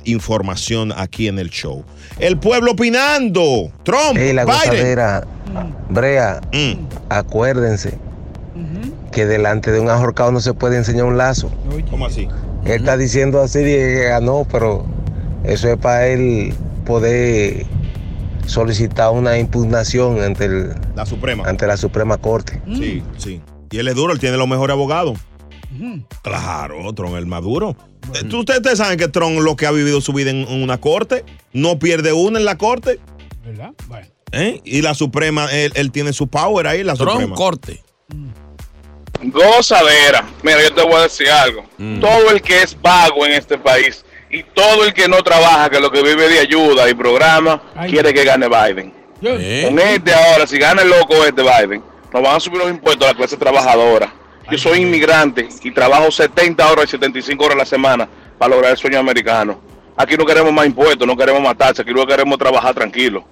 [0.05, 1.83] información aquí en el show.
[2.19, 3.71] El pueblo opinando.
[3.83, 4.97] Trump, la Biden.
[5.89, 6.41] Brea,
[7.09, 7.97] acuérdense
[9.11, 11.49] que delante de un ahorcado no se puede enseñar un lazo.
[11.89, 12.27] ¿Cómo así?
[12.65, 14.85] Él está diciendo así de que ganó, pero
[15.43, 16.53] eso es para él
[16.85, 17.65] poder
[18.45, 21.43] solicitar una impugnación ante, el, la Suprema.
[21.47, 22.61] ante la Suprema Corte.
[22.73, 23.41] Sí, sí.
[23.71, 25.17] Y él es duro, él tiene los mejores abogados.
[26.21, 27.75] Claro, Tron, el maduro.
[28.13, 30.79] Eh, ¿tú- Ustedes, ustedes saben que Tron lo que ha vivido su vida en, una
[30.79, 32.99] corte, no pierde una en la corte.
[33.45, 33.71] ¿Verdad?
[33.87, 34.07] Bueno.
[34.31, 34.61] ¿eh?
[34.63, 37.35] Y la Suprema, él, él tiene su power ahí, la Tron Suprema.
[37.35, 37.81] corte.
[39.23, 40.25] Gozadera.
[40.43, 41.65] Mira, yo te voy a decir algo.
[42.01, 45.79] Todo el que es vago en este país y todo el que no trabaja, que
[45.79, 48.93] lo que vive de ayuda y programa, quiere que gane Biden.
[49.21, 51.81] Con este ahora, si gana el loco este Biden,
[52.13, 54.13] nos van a subir los impuestos a la clase trabajadora.
[54.51, 58.71] Yo soy inmigrante y trabajo 70 horas y 75 horas a la semana para lograr
[58.71, 59.59] el sueño americano.
[59.97, 63.25] Aquí no queremos más impuestos, no queremos matarse, aquí no queremos trabajar tranquilo.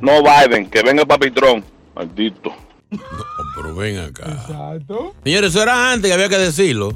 [0.00, 1.64] No Biden, que venga papi Trump.
[1.94, 2.54] Maldito.
[2.90, 4.24] Pero ven acá.
[4.26, 5.14] Exacto.
[5.24, 6.92] Señores, eso era antes que había que decirlo.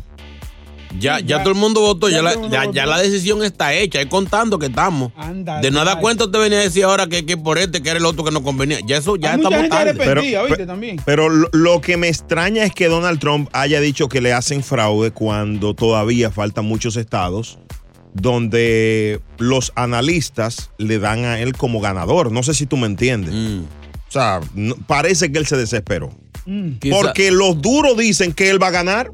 [0.99, 2.33] Ya, ya, todo el mundo votó, ya, ya la,
[2.73, 2.99] ya, votó.
[3.03, 5.13] decisión está hecha, es contando que estamos.
[5.17, 7.99] Anda, de nada cuenta usted venía a decir ahora que, que por este, que era
[7.99, 8.79] el otro que nos convenía.
[8.87, 9.91] Ya eso, ya Hay mucha estamos gente tarde.
[9.91, 10.67] arrepentida, Pero- ¿oíste?
[10.67, 11.01] También.
[11.05, 14.63] Pero lo, lo que me extraña es que Donald Trump haya dicho que le hacen
[14.63, 17.59] fraude cuando todavía faltan muchos estados
[18.15, 22.33] donde los analistas le dan a él como ganador.
[22.33, 23.35] No sé si tú me entiendes.
[23.35, 26.11] O sea, no- parece que él se desesperó.
[26.81, 29.13] Quizá- Porque los duros dicen que él va a ganar.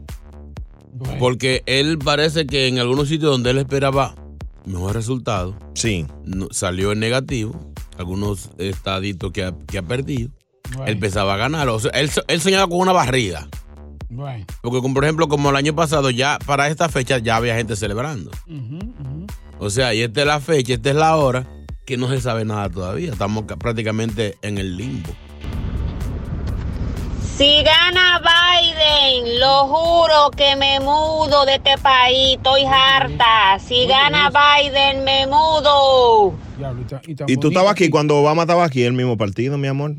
[1.18, 4.14] Porque él parece que en algunos sitios donde él esperaba
[4.66, 6.06] mejor resultado, sí.
[6.50, 7.72] salió en negativo.
[7.98, 10.30] Algunos estaditos que ha, que ha perdido.
[10.86, 11.68] Él pensaba ganar.
[11.68, 13.48] O sea, él, él soñaba con una barrida.
[14.08, 14.44] Bueno.
[14.62, 17.76] Porque, como, por ejemplo, como el año pasado, ya para esta fecha ya había gente
[17.76, 18.30] celebrando.
[19.58, 21.46] O sea, y esta es la fecha, esta es la hora
[21.84, 23.12] que no se sabe nada todavía.
[23.12, 25.10] Estamos ca- prácticamente en el limbo.
[27.42, 32.36] Si gana Biden, lo juro que me mudo de este país.
[32.36, 33.58] Estoy harta.
[33.58, 36.34] Si gana Biden, me mudo.
[37.26, 39.96] Y tú estabas aquí cuando Obama estaba aquí, el mismo partido, mi amor.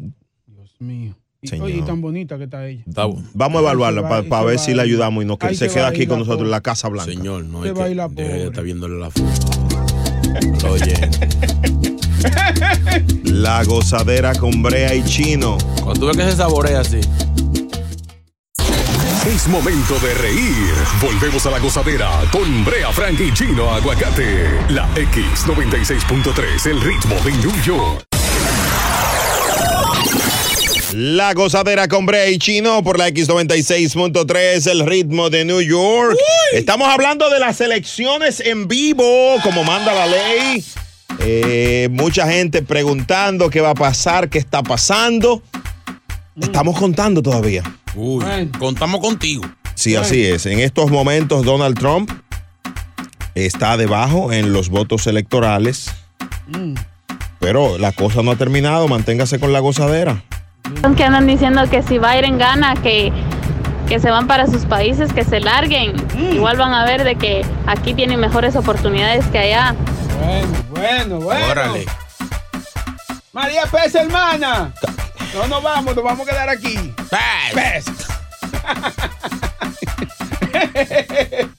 [0.80, 1.18] mío.
[1.42, 1.66] Y, Señor.
[1.66, 2.86] oye, y tan bonita que está ella.
[2.86, 5.88] Vamos a evaluarla para va, se ver si la ayudamos y no que se queda
[5.88, 6.62] aquí con nosotros en la.
[6.62, 7.12] Casa Blanca.
[7.12, 8.24] Señor, no ir que.
[8.24, 10.70] de estar viéndole la foto.
[10.70, 10.94] Oye.
[13.26, 15.58] La gozadera con Brea y Chino.
[15.84, 17.02] Cuando tú ves que se saborea así.
[19.26, 20.74] Es momento de reír.
[21.02, 24.50] Volvemos a la gozadera con Brea Frank y Chino Aguacate.
[24.68, 28.04] La X96.3, el ritmo de New York.
[30.92, 36.18] La gozadera con Brea y Chino por la X96.3, el ritmo de New York.
[36.52, 40.66] Estamos hablando de las elecciones en vivo, como manda la ley.
[41.20, 45.42] Eh, mucha gente preguntando qué va a pasar, qué está pasando.
[46.36, 47.64] Estamos contando todavía.
[47.96, 48.24] Uy,
[48.60, 49.44] contamos contigo.
[49.76, 50.46] Sí, así es.
[50.46, 52.10] En estos momentos Donald Trump
[53.36, 55.92] está debajo en los votos electorales,
[56.48, 56.76] Mm.
[57.40, 58.88] pero la cosa no ha terminado.
[58.88, 60.24] Manténgase con la gozadera.
[60.96, 63.12] que andan diciendo que si Biden gana, que,
[63.88, 65.96] que se van para sus países, que se larguen.
[66.34, 69.76] Igual van a ver de que aquí tienen mejores oportunidades que allá.
[70.20, 71.46] Bueno, bueno, bueno.
[71.52, 71.86] Órale.
[73.34, 74.72] María Pez, hermana.
[75.34, 76.76] No nos vamos, nos vamos a quedar aquí.
[77.54, 77.86] Pez.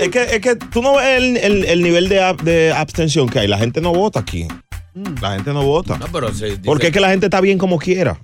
[0.00, 3.28] Es que, es que tú no ves el, el- el nivel de, ab- de abstención
[3.28, 3.48] que hay.
[3.48, 4.46] La gente no vota aquí.
[5.20, 5.98] La gente no vota.
[5.98, 8.20] No, pero se dice- Porque es que la gente está bien como quiera.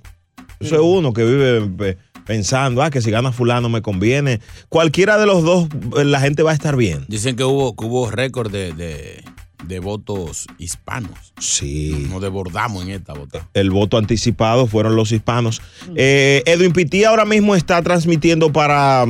[0.59, 4.39] Eso es uno que vive pe- pensando, ah, que si gana fulano me conviene.
[4.69, 5.67] Cualquiera de los dos,
[5.97, 7.03] eh, la gente va a estar bien.
[7.09, 9.23] Dicen que hubo, que hubo récord de, de,
[9.67, 11.33] de votos hispanos.
[11.39, 12.07] Sí.
[12.09, 13.47] Nos desbordamos en esta vota.
[13.53, 15.61] El voto anticipado fueron los hispanos.
[15.95, 19.05] Eh, Edwin Pitti ahora mismo está transmitiendo para,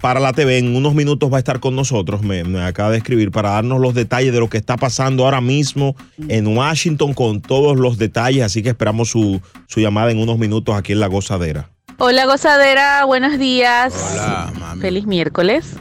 [0.00, 0.58] para la TV.
[0.58, 2.22] En unos minutos va a estar con nosotros.
[2.22, 5.40] Me, me acaba de escribir para darnos los detalles de lo que está pasando ahora
[5.40, 5.96] mismo
[6.28, 8.44] en Washington con todos los detalles.
[8.44, 11.70] Así que esperamos su, su llamada en unos minutos aquí en La Gozadera.
[11.98, 13.94] Hola gozadera, buenos días.
[14.12, 14.52] Hola,
[14.82, 15.76] Feliz miércoles.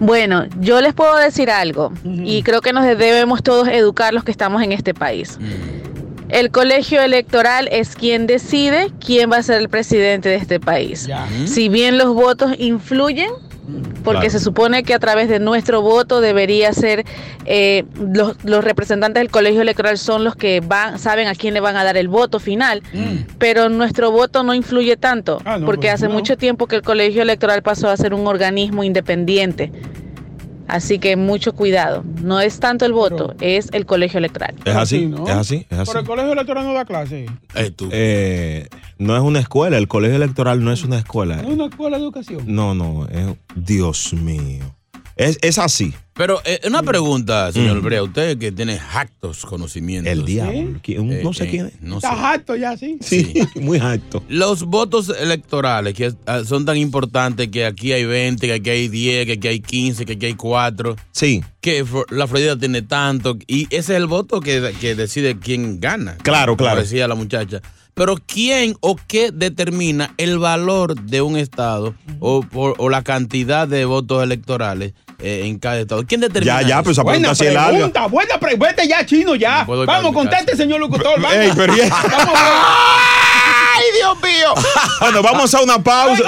[0.00, 4.30] Bueno, yo les puedo decir algo y creo que nos debemos todos educar los que
[4.30, 5.38] estamos en este país.
[6.28, 11.08] El colegio electoral es quien decide quién va a ser el presidente de este país.
[11.46, 13.30] Si bien los votos influyen,
[14.04, 14.30] porque Claro.
[14.30, 17.04] se supone que a través de nuestro voto debería ser
[17.44, 21.60] eh, los, los representantes del colegio electoral son los que van saben a quién le
[21.60, 22.82] van a dar el voto final,
[23.38, 26.14] pero nuestro voto no influye tanto, Ah, no, porque pues, hace no.
[26.14, 29.72] mucho tiempo que el colegio electoral pasó a ser un organismo independiente.
[30.68, 32.02] Así que mucho cuidado.
[32.24, 34.52] No es tanto el voto, es el colegio electoral.
[34.64, 35.24] Es así, ¿no?
[35.28, 35.86] es así, es así.
[35.92, 37.26] Por el colegio electoral no da clase.
[37.92, 38.66] Eh,
[38.98, 41.36] no es una escuela, el colegio electoral no es una escuela.
[41.36, 42.42] No es una escuela de educación.
[42.46, 44.76] No, no, es, Dios mío.
[45.16, 45.94] Es, es así.
[46.12, 47.84] Pero eh, una pregunta, señor Mm.
[47.84, 50.12] Brea, usted que tiene actos conocimientos.
[50.12, 50.78] El diablo.
[50.82, 51.22] ¿Quién?
[51.22, 51.80] No sé quién es.
[51.80, 52.06] No sé.
[52.06, 52.98] Estás harto ya, sí.
[53.00, 54.22] Sí, muy alto.
[54.28, 58.88] Los votos electorales que ah, son tan importantes que aquí hay 20, que aquí hay
[58.88, 60.96] 10, que aquí hay 15, que aquí hay 4.
[61.12, 61.42] Sí.
[61.62, 63.38] Que la Florida tiene tanto.
[63.46, 66.16] Y ese es el voto que, que decide quién gana.
[66.22, 66.80] Claro, como claro.
[66.82, 67.62] decía la muchacha.
[67.98, 73.66] Pero ¿quién o qué determina el valor de un estado o, por- o la cantidad
[73.66, 76.04] de votos electorales eh, en cada estado?
[76.06, 77.70] ¿Quién determina Ya, ya, pues, esa pregunta sí es larga.
[77.70, 78.66] pregunta, buena pregunta.
[78.68, 79.66] Vete ya, chino, ya.
[79.66, 81.18] ir Vamos, conteste, señor locutor.
[81.18, 81.32] Vamos.
[81.38, 82.34] Ey, pero ya- Vamos,
[83.86, 84.54] ¡Ay, Dios mío!
[85.00, 86.22] Bueno, vamos a una pausa.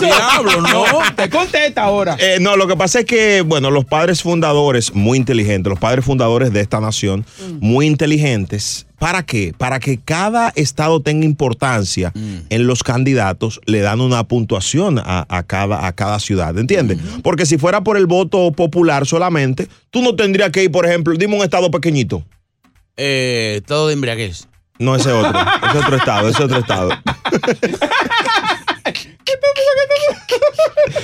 [0.00, 0.84] Diablo, no.
[1.14, 2.16] Te contesta ahora.
[2.18, 6.04] Eh, no, lo que pasa es que, bueno, los padres fundadores, muy inteligentes, los padres
[6.04, 7.24] fundadores de esta nación,
[7.60, 8.86] muy inteligentes.
[8.98, 9.54] ¿Para qué?
[9.56, 15.42] Para que cada estado tenga importancia en los candidatos, le dan una puntuación a, a
[15.44, 16.98] cada, a cada ciudad, ¿entiendes?
[17.22, 21.14] Porque si fuera por el voto popular solamente, tú no tendrías que ir, por ejemplo,
[21.16, 22.24] dime un estado pequeñito.
[22.96, 24.48] Eh, estado de embriaguez.
[24.78, 26.90] No, ese otro, ese otro estado, ese otro estado.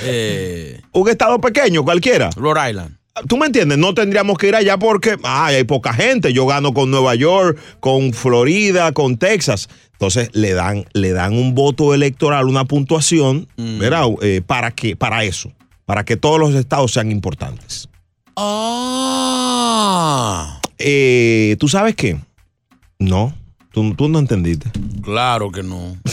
[0.05, 2.29] Eh, Un estado pequeño, cualquiera.
[2.35, 2.97] Rhode Island.
[3.27, 3.77] ¿Tú me entiendes?
[3.77, 6.33] No tendríamos que ir allá porque ay, hay poca gente.
[6.33, 9.69] Yo gano con Nueva York, con Florida, con Texas.
[9.93, 14.07] Entonces le dan, le dan un voto electoral, una puntuación, ¿verdad?
[14.21, 14.95] Eh, ¿Para qué?
[14.95, 15.51] Para eso.
[15.85, 17.87] Para que todos los estados sean importantes.
[18.35, 19.79] Ah.
[20.79, 22.17] Eh, ¿Tú sabes qué?
[22.97, 23.33] No,
[23.73, 24.69] tú, tú no entendiste.
[25.03, 25.97] Claro que no.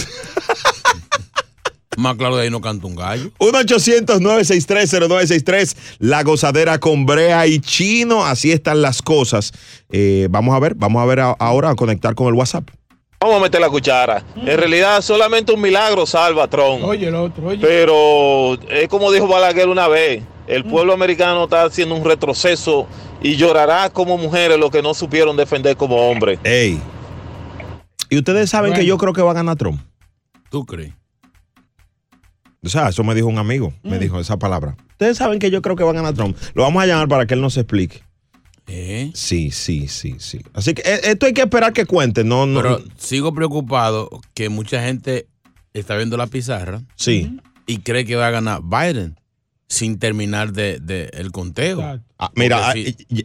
[1.96, 3.30] Más claro de ahí no canta un gallo.
[3.40, 8.24] 1-800-963-0963, La Gozadera con Brea y Chino.
[8.24, 9.52] Así están las cosas.
[9.90, 12.68] Eh, vamos a ver, vamos a ver a- ahora a conectar con el WhatsApp.
[13.20, 14.24] Vamos a meter la cuchara.
[14.34, 16.82] En realidad, solamente un milagro salva a Trump.
[16.84, 17.58] Oye, el otro, oye.
[17.60, 22.86] Pero es como dijo Balaguer una vez: el pueblo americano está haciendo un retroceso
[23.20, 26.38] y llorará como mujeres los que no supieron defender como hombres.
[26.44, 26.80] Ey.
[28.10, 29.80] Y ustedes saben que yo creo que va a ganar Trump.
[30.50, 30.92] ¿Tú crees?
[32.62, 34.76] O sea, eso me dijo un amigo, me dijo esa palabra.
[34.90, 36.36] Ustedes saben que yo creo que va a ganar Trump.
[36.54, 38.02] Lo vamos a llamar para que él nos explique.
[38.66, 39.10] ¿Eh?
[39.14, 40.40] Sí, sí, sí, sí.
[40.52, 42.60] Así que eh, esto hay que esperar que cuente, no, no.
[42.60, 45.26] Pero sigo preocupado que mucha gente
[45.72, 47.40] está viendo la pizarra sí.
[47.66, 49.18] y cree que va a ganar Biden
[49.66, 52.00] sin terminar de, de el conteo.
[52.22, 52.74] Ah, mira, ah,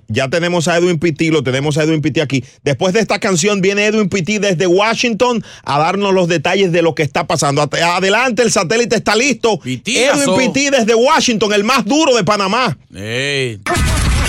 [0.08, 2.46] ya tenemos a Edwin Pitti, lo tenemos a Edwin Pitti aquí.
[2.64, 6.96] Después de esta canción viene Edwin Pitti desde Washington a darnos los detalles de lo
[6.96, 7.62] que está pasando.
[7.62, 9.60] Adelante, el satélite está listo.
[9.60, 10.38] Pitiazo.
[10.38, 12.78] Edwin Pitti desde Washington, el más duro de Panamá.
[12.96, 13.60] Ey.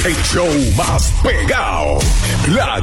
[0.04, 2.00] El show más pegado.
[2.48, 2.82] La.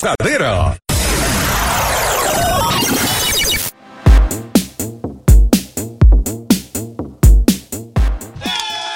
[0.01, 0.79] Cadera.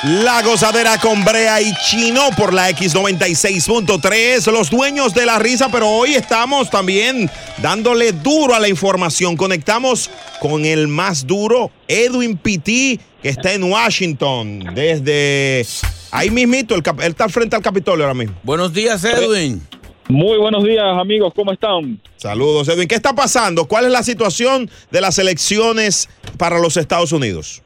[0.04, 5.90] La gozadera con Brea y Chino por la X96.3, los dueños de la risa, pero
[5.90, 7.30] hoy estamos también
[7.62, 9.38] dándole duro a la información.
[9.38, 15.66] Conectamos con el más duro, Edwin Pitti, que está en Washington, desde
[16.12, 18.36] ahí mismito, el él está frente al Capitolio ahora mismo.
[18.44, 19.62] Buenos días, Edwin.
[20.08, 21.34] Muy buenos días, amigos.
[21.36, 22.00] ¿Cómo están?
[22.18, 22.88] Saludos, Edwin.
[22.88, 23.66] ¿Qué está pasando?
[23.66, 27.64] ¿Cuál es la situación de las elecciones para los Estados Unidos?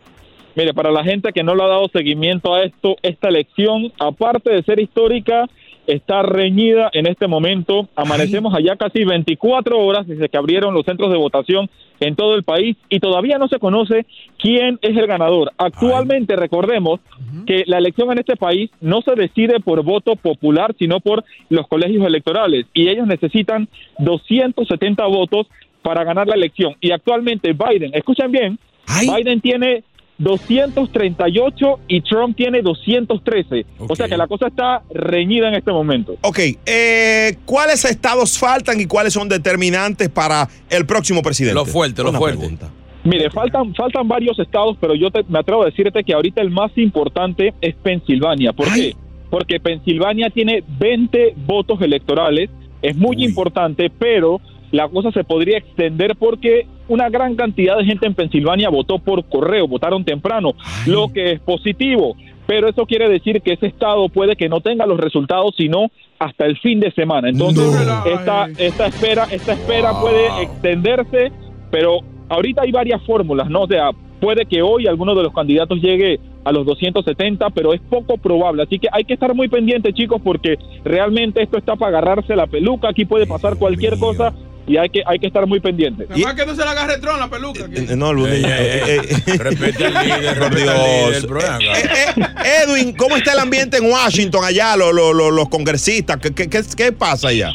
[0.55, 4.51] Mire, para la gente que no le ha dado seguimiento a esto, esta elección, aparte
[4.51, 5.49] de ser histórica,
[5.89, 7.89] está reñida en este momento.
[7.95, 11.69] Amanecemos allá casi 24 horas desde que abrieron los centros de votación
[11.99, 14.05] en todo el país y todavía no se conoce
[14.37, 15.51] quién es el ganador.
[15.57, 16.99] Actualmente, recordemos
[17.45, 21.67] que la elección en este país no se decide por voto popular, sino por los
[21.67, 23.67] colegios electorales y ellos necesitan
[23.97, 25.47] 270 votos
[25.81, 26.75] para ganar la elección.
[26.81, 28.59] Y actualmente Biden, escuchen bien,
[29.01, 29.83] Biden tiene
[30.19, 33.65] 238 y Trump tiene 213.
[33.87, 36.15] O sea que la cosa está reñida en este momento.
[36.21, 41.55] Ok, eh, ¿cuáles estados faltan y cuáles son determinantes para el próximo presidente?
[41.55, 42.39] Lo fuerte, lo Una fuerte.
[42.39, 42.69] pregunta.
[43.03, 46.49] Mire, faltan, faltan varios estados, pero yo te- me atrevo a decirte que ahorita el
[46.49, 48.51] más importante es Pensilvania.
[48.51, 48.93] ¿Por qué?
[49.29, 52.49] Porque Pensilvania tiene 20 votos electorales,
[52.81, 54.41] es muy importante, pero
[54.71, 59.25] la cosa se podría extender porque una gran cantidad de gente en Pensilvania votó por
[59.25, 60.53] correo, votaron temprano,
[60.85, 62.15] lo que es positivo.
[62.47, 66.45] Pero eso quiere decir que ese estado puede que no tenga los resultados, sino hasta
[66.45, 67.29] el fin de semana.
[67.29, 67.63] Entonces,
[68.05, 71.31] esta, esta espera, esta espera puede extenderse,
[71.69, 73.61] pero ahorita hay varias fórmulas, ¿no?
[73.61, 77.81] O sea, puede que hoy alguno de los candidatos llegue a los 270, pero es
[77.81, 78.63] poco probable.
[78.63, 82.47] Así que hay que estar muy pendientes, chicos, porque realmente esto está para agarrarse la
[82.47, 82.89] peluca.
[82.89, 84.33] Aquí puede pasar cualquier cosa
[84.69, 86.07] y hay que, hay que estar muy pendientes.
[86.09, 87.65] Además que no se le agarre Tron la peluca.
[87.65, 88.31] Eh, No, Luis.
[88.33, 89.37] Ey, ey, ey.
[89.37, 91.25] Respete al líder, Por Dios.
[91.25, 96.17] Eh, Edwin, ¿cómo está el ambiente en Washington allá, lo- lo- lo- los congresistas?
[96.17, 97.51] ¿Qué, qué- qué- qué pasa allá?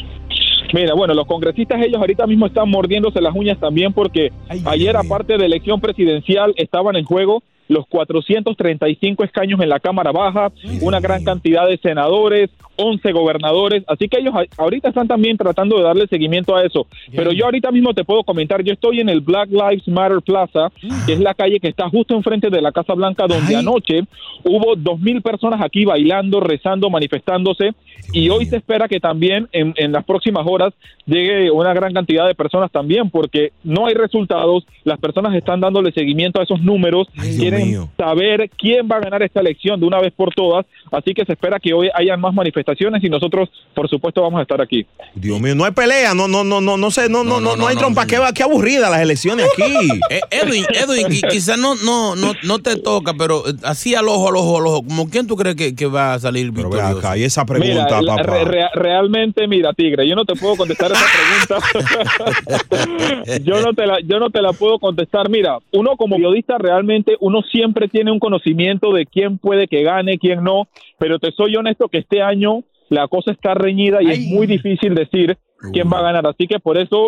[0.73, 4.31] Mira, bueno, los congresistas ellos ahorita mismo están mordiéndose las uñas también porque
[4.65, 10.51] ayer, aparte de elección presidencial, estaban en juego los 435 escaños en la Cámara Baja,
[10.81, 15.83] una gran cantidad de senadores, 11 gobernadores, así que ellos ahorita están también tratando de
[15.83, 16.87] darle seguimiento a eso.
[17.15, 20.71] Pero yo ahorita mismo te puedo comentar, yo estoy en el Black Lives Matter Plaza,
[21.05, 24.01] que es la calle que está justo enfrente de la Casa Blanca, donde anoche
[24.43, 27.71] hubo 2.000 personas aquí bailando, rezando, manifestándose,
[28.11, 30.73] y hoy se espera que también en, en las próximas horas
[31.05, 35.91] llegue una gran cantidad de personas también, porque no hay resultados, las personas están dándole
[35.91, 37.07] seguimiento a esos números,
[37.37, 41.25] quieren saber quién va a ganar esta elección de una vez por todas, así que
[41.25, 42.64] se espera que hoy hayan más manifestaciones
[43.01, 44.85] y nosotros, por supuesto, vamos a estar aquí.
[45.13, 47.67] Dios mío, no hay pelea, no, no, no, no, no sé, no, no, no, no,
[47.67, 48.05] hay trompa.
[48.05, 49.63] Qué, va- qué aburrida las elecciones aquí.
[50.09, 54.07] Eh, Edwin, Edwin, qui- quizás no, no, no, no te toca, pero eh, así al
[54.07, 56.99] ojo, al ojo, al ojo, ¿como quién tú crees que, que va a salir victorioso?
[56.99, 57.87] acá, y esa Mira,
[58.23, 61.05] re- re- realmente, mira, Tigre, yo no te puedo contestar esa
[61.47, 63.39] pregunta.
[63.43, 65.29] yo no te la, yo no te la puedo contestar.
[65.29, 70.17] Mira, uno como periodista realmente uno siempre tiene un conocimiento de quién puede que gane,
[70.17, 70.67] quién no.
[70.97, 72.54] Pero te soy honesto que este año
[72.89, 75.37] la cosa está reñida y es muy difícil decir
[75.73, 76.27] quién va a ganar.
[76.27, 77.07] Así que por eso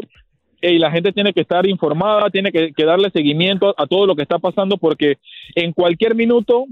[0.62, 4.16] ey, la gente tiene que estar informada, tiene que, que darle seguimiento a todo lo
[4.16, 5.18] que está pasando, porque
[5.56, 6.66] en cualquier minuto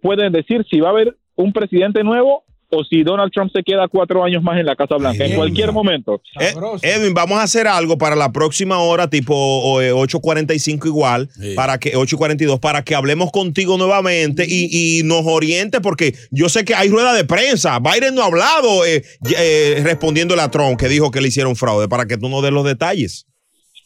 [0.00, 3.88] pueden decir si va a haber un presidente nuevo o si Donald Trump se queda
[3.88, 6.22] cuatro años más en la Casa Blanca, en cualquier momento.
[6.40, 11.28] Eh, Edwin, vamos a hacer algo para la próxima hora, tipo o, eh, 8.45 igual,
[11.56, 16.64] para que 8.42, para que hablemos contigo nuevamente y, y nos oriente, porque yo sé
[16.64, 17.78] que hay rueda de prensa.
[17.78, 19.02] Biden no ha hablado eh,
[19.36, 22.52] eh, respondiéndole a Trump, que dijo que le hicieron fraude, para que tú nos des
[22.52, 23.26] los detalles.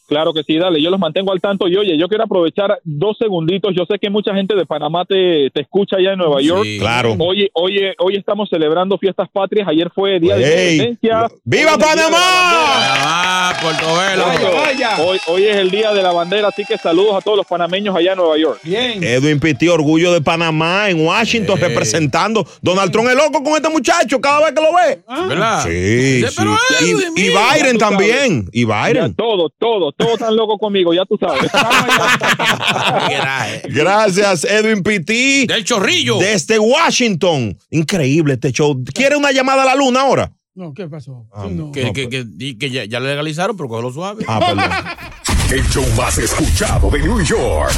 [0.07, 1.67] Claro que sí, dale, yo los mantengo al tanto.
[1.67, 3.73] Y oye, yo quiero aprovechar dos segunditos.
[3.75, 6.65] Yo sé que mucha gente de Panamá te, te escucha allá en Nueva York.
[6.79, 7.15] claro.
[7.19, 9.67] Hoy, hoy, hoy estamos celebrando fiestas patrias.
[9.67, 11.27] Ayer fue Día de Independencia.
[11.43, 12.17] ¡Viva Hoy de la
[13.07, 14.25] Ah, Portobelo.
[14.25, 14.97] bandera.
[15.03, 17.95] Hoy, hoy es el Día de la Bandera, así que saludos a todos los panameños
[17.95, 18.59] allá en Nueva York.
[18.63, 19.03] Bien.
[19.03, 22.45] Edwin Pitti, orgullo de Panamá, en Washington, representando.
[22.61, 24.99] Donald Trump es loco con este muchacho cada vez que lo ve.
[25.27, 25.63] ¿Verdad?
[25.63, 26.35] Sí, Sí, sí.
[26.37, 27.41] pero Y, Edwin, y mira.
[27.51, 28.49] Byron Ya tú también.
[28.51, 29.13] Y Ya, Byron.
[29.15, 29.51] todos,
[29.97, 31.51] todos, están locos conmigo, ya tú sabes.
[33.73, 35.45] Gracias, Edwin Pitti.
[35.45, 36.19] Del chorrillo.
[36.19, 37.57] Desde Washington.
[37.71, 38.83] Increíble este show.
[38.93, 40.31] ¿Quiere una llamada a la luna ahora?
[40.55, 41.27] No, ¿qué pasó?
[41.33, 41.71] Ah, no.
[41.71, 44.23] Que, que, que, ya, ya le legalizaron, pero cógelo suave.
[44.27, 45.35] Ah, perdón.
[45.51, 47.71] El show más escuchado de New York.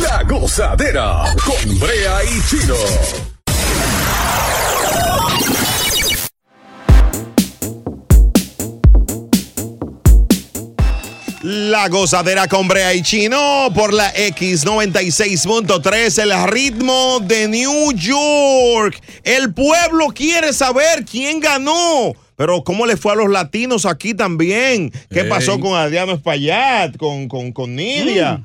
[0.00, 2.74] La gozadera con Brea y Chino.
[11.42, 19.02] La gozadera con Brea y Chino por la X96.3, el ritmo de New York.
[19.24, 22.12] El pueblo quiere saber quién ganó.
[22.36, 24.92] Pero ¿cómo le fue a los latinos aquí también?
[25.10, 28.40] ¿Qué pasó con Adriano Espaillat, con, con, con Nidia?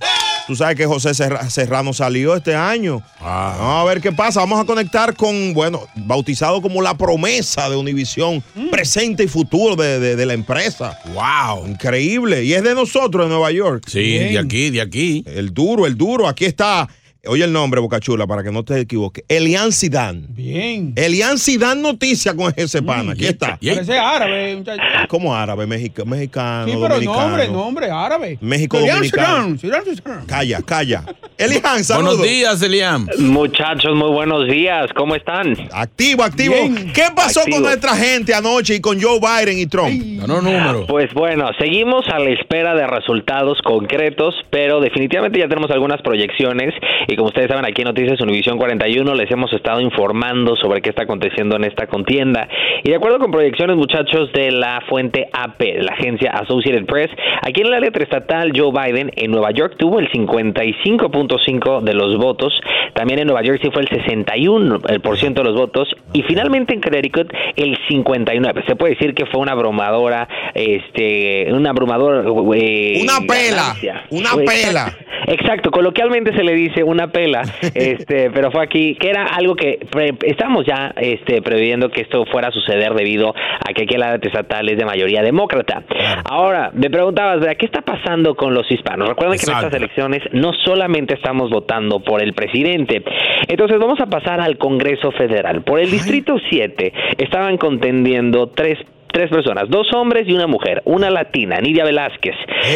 [0.48, 3.02] Tú sabes que José Serra- Serrano salió este año.
[3.20, 4.40] Vamos a ver qué pasa.
[4.40, 8.42] Vamos a conectar con, bueno, bautizado como la promesa de Univisión,
[8.72, 10.98] presente y futuro de, de- de la empresa.
[11.14, 11.68] ¡Wow!
[11.68, 12.46] Increíble.
[12.46, 13.84] Y es de nosotros, de Nueva York.
[13.88, 15.24] Sí, de aquí, de aquí.
[15.28, 16.28] El duro, el duro.
[16.30, 16.88] Aquí está.
[17.28, 19.24] Oye el nombre, Bocachula, para que no te equivoques.
[19.28, 20.24] Elian Zidane.
[20.30, 20.94] Bien.
[20.96, 23.12] Elian Zidane noticia con ese pana.
[23.14, 23.58] Aquí está.
[23.62, 24.82] Parece árabe, muchacho.
[25.10, 25.66] ¿Cómo árabe?
[25.68, 27.28] Mexica- mexicano, Sí, pero dominicano.
[27.28, 28.38] nombre, nombre, árabe.
[28.42, 29.58] México Elian dominicano.
[29.58, 30.26] Zidane, Zidane.
[30.26, 31.04] Calla, calla.
[31.38, 32.18] Elian, saludos.
[32.18, 33.08] Buenos días, Eliam.
[33.20, 34.90] Muchachos, muy buenos días.
[34.96, 35.56] ¿Cómo están?
[35.72, 36.54] Activo, activo.
[36.56, 36.92] Bien.
[36.94, 37.58] ¿Qué pasó Activo.
[37.58, 40.02] con nuestra gente anoche y con Joe Biden y Trump?
[40.22, 40.88] Ganó número.
[40.88, 46.74] Pues bueno, seguimos a la espera de resultados concretos, pero definitivamente ya tenemos algunas proyecciones
[47.08, 50.90] y como ustedes saben aquí en Noticias Univisión 41 les hemos estado informando sobre qué
[50.92, 52.48] está aconteciendo en esta contienda
[52.84, 57.10] y de acuerdo con proyecciones muchachos de la fuente AP, la agencia Associated Press,
[57.42, 62.18] aquí en el área estatal Joe Biden en Nueva York tuvo el 55.5 de los
[62.18, 62.54] votos,
[62.94, 66.74] también en Nueva Jersey fue el 61 el por ciento de los votos y finalmente
[66.74, 68.64] en Connecticut el 59.
[68.68, 72.22] Se puede decir que fue una abrumadora, este, una abrumadora
[72.56, 74.04] eh, Una pela, ganancia.
[74.12, 74.86] una pela.
[74.88, 74.98] exact-
[75.28, 77.42] Exacto, coloquialmente se le dice una pela,
[77.76, 82.26] este, pero fue aquí que era algo que pre- estamos ya este, previendo que esto
[82.26, 85.84] fuera a suceder debido a que aquí el área estatal es de mayoría demócrata.
[86.30, 87.56] Ahora, me preguntabas, ¿verdad?
[87.58, 89.10] ¿qué está pasando con los hispanos?
[89.10, 93.04] Recuerden que en estas elecciones no solamente estamos votando por el presidente.
[93.48, 95.62] Entonces vamos a pasar al Congreso Federal.
[95.64, 98.78] Por el Distrito 7 estaban contendiendo tres
[99.18, 102.36] tres personas, dos hombres y una mujer, una latina, Nidia Velázquez.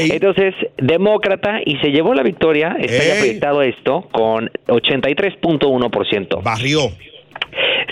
[0.10, 6.42] Entonces, demócrata y se llevó la victoria, está ya proyectado esto con 83.1%.
[6.42, 6.80] Barrió.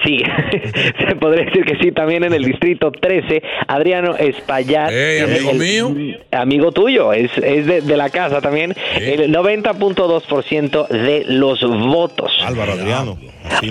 [0.03, 0.21] Sí,
[1.07, 4.91] se podría decir que sí, también en el distrito 13, Adriano Espaillat.
[4.91, 6.15] Ey, amigo mío.
[6.31, 8.73] Amigo tuyo, es, es de, de la casa también.
[8.99, 12.31] El 90.2% de los votos.
[12.45, 13.17] Álvaro Adriano.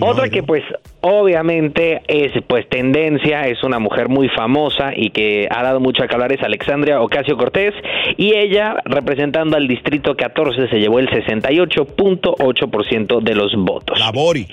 [0.01, 0.65] No, Otra que pues
[1.01, 6.09] obviamente es pues tendencia, es una mujer muy famosa y que ha dado mucho a
[6.09, 7.75] que hablar es Alexandria Ocasio Cortés
[8.17, 13.99] y ella representando al distrito 14 se llevó el 68.8% de los votos.
[13.99, 14.47] La Bori.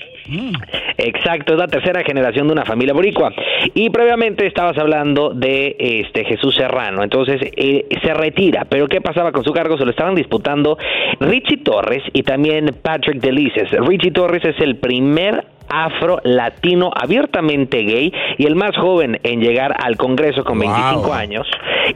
[0.98, 3.32] Exacto, es la tercera generación de una familia boricua.
[3.74, 9.32] Y previamente estabas hablando de este Jesús Serrano, entonces eh, se retira, pero ¿qué pasaba
[9.32, 9.76] con su cargo?
[9.76, 10.78] Se lo estaban disputando
[11.20, 13.70] Richie Torres y también Patrick Delices.
[13.86, 19.74] Richie Torres es el primer afro latino abiertamente gay y el más joven en llegar
[19.82, 20.68] al Congreso con Wow.
[20.68, 21.46] 25 años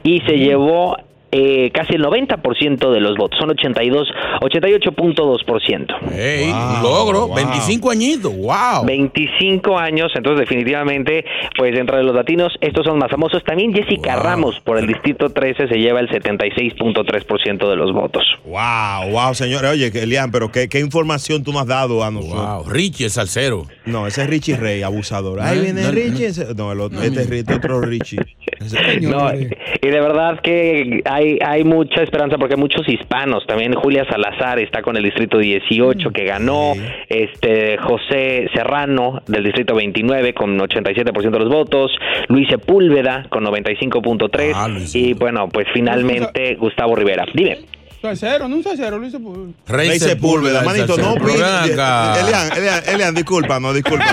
[0.03, 0.97] y se llevó
[1.31, 4.07] eh, casi el 90% de los votos, son 82,
[4.41, 6.11] 88.2%.
[6.13, 7.29] Ey, un logro.
[7.33, 8.35] 25 añitos.
[8.35, 8.85] ¡Wow!
[8.85, 11.25] 25 años, entonces definitivamente,
[11.57, 13.43] pues entre los latinos, estos son más famosos.
[13.43, 18.23] También Jessica Ramos por el Distrito 13 se lleva el 76.3% de los votos.
[18.45, 19.71] Wow, wow, señores.
[19.71, 22.65] Oye, Elian, pero ¿qué, qué información tú nos has dado a nosotros?
[22.65, 22.69] Wow.
[22.73, 23.65] Richie, el salsero.
[23.85, 25.39] No, ese es Richie Rey, abusador.
[25.39, 26.25] Ahí No, viene no, Richie.
[26.27, 28.19] ese- No, el otro, este es Richie, otro Richie.
[29.01, 29.47] No, y
[29.87, 33.45] de verdad que hay, hay mucha esperanza porque hay muchos hispanos.
[33.45, 36.73] También Julia Salazar está con el Distrito 18 que ganó.
[37.09, 41.91] Este José Serrano del Distrito 29 con 87% de los votos.
[42.27, 44.95] Luis Sepúlveda con 95.3.
[44.95, 47.25] y bueno, pues finalmente Gustavo Rivera.
[47.33, 47.80] Dime.
[48.01, 49.53] Salsero, no un salsero, Luis Sepúlveda.
[49.67, 51.35] Rey Sepúlveda, manito, no pide.
[51.35, 54.05] Elian, Elian, Elian, disculpa, no, disculpa.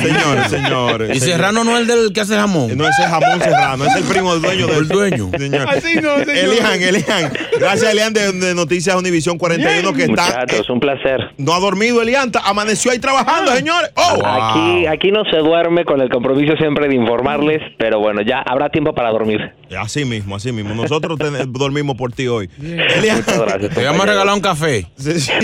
[0.00, 1.16] señores, señores.
[1.16, 2.76] Y Serrano no es el del que hace jamón.
[2.78, 5.30] No, ese es jamón serrano, es el primo del dueño del El dueño.
[5.36, 5.68] Señor.
[5.68, 6.28] Así no, señor.
[6.36, 7.32] Elian, Elian.
[7.58, 10.22] Gracias, Elian, de, de Noticias Univisión 41, que está.
[10.22, 11.18] Muchachos, un placer.
[11.36, 13.90] No ha dormido, Elian, amaneció ahí trabajando, señores.
[13.96, 14.22] ¡Oh!
[14.24, 18.68] Aquí, aquí no se duerme con el compromiso siempre de informarles, pero bueno, ya habrá
[18.68, 19.40] tiempo para dormir.
[19.76, 20.74] Así mismo, así mismo.
[20.74, 21.18] Nosotros
[21.48, 22.48] dormimos por ti hoy.
[22.60, 23.24] Elian.
[23.38, 23.74] Muchas gracias.
[23.74, 24.86] Te vamos a regalar un café.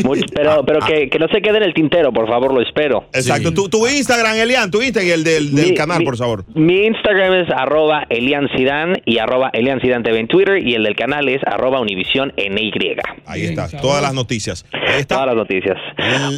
[0.04, 3.08] Much- pero pero que, que no se quede en el tintero, por favor, lo espero.
[3.12, 3.52] Exacto.
[3.52, 6.44] Tu, tu Instagram, Elian, tu Instagram y el del, del Mi- canal, mi- por favor.
[6.54, 10.82] Mi Instagram es arroba Elian Zidane y arroba Elian Zidane TV en Twitter y el
[10.84, 12.72] del canal es arroba Univision NY.
[13.26, 14.64] Ahí está, todas las noticias.
[14.72, 15.16] Ahí está.
[15.16, 15.76] Todas las noticias.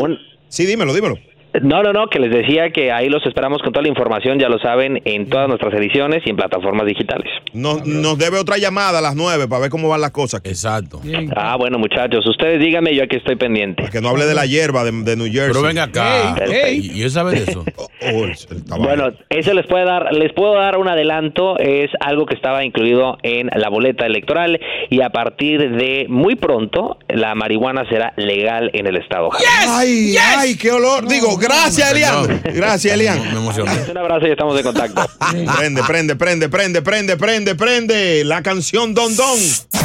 [0.00, 1.16] Un- Sí, dímelo, dímelo.
[1.62, 4.48] No, no, no, que les decía que ahí los esperamos con toda la información, ya
[4.48, 7.26] lo saben, en todas nuestras ediciones y en plataformas digitales.
[7.52, 10.40] Nos, nos debe otra llamada a las nueve para ver cómo van las cosas.
[10.44, 11.00] Exacto.
[11.36, 13.84] Ah, bueno, muchachos, ustedes díganme, yo aquí estoy pendiente.
[13.90, 15.48] Que no hable de la hierba de, de New Jersey.
[15.48, 16.36] Pero venga acá.
[16.46, 17.64] Ey, ¿Y y él sabe de eso?
[18.02, 18.82] Oh, el tabaco.
[18.82, 23.18] Bueno, eso les puede dar, les puedo dar un adelanto, es algo que estaba incluido
[23.22, 28.86] en la boleta electoral y a partir de muy pronto la marihuana será legal en
[28.86, 29.28] el estado.
[29.68, 31.06] Ay, ay, qué olor.
[31.08, 32.42] Digo, gracias, Elian.
[32.54, 33.20] Gracias, Elian.
[33.22, 33.72] Me emocioné.
[33.90, 35.06] Un abrazo y estamos en contacto.
[35.56, 38.24] Prende, prende, prende, prende, prende, prende, prende.
[38.24, 39.38] La canción Don Don.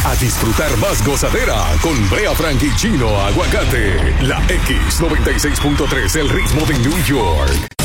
[0.06, 3.96] A disfrutar más gozadera con Brea Frank y Chino Aguacate.
[4.22, 7.76] La X96.3, el ritmo de New York.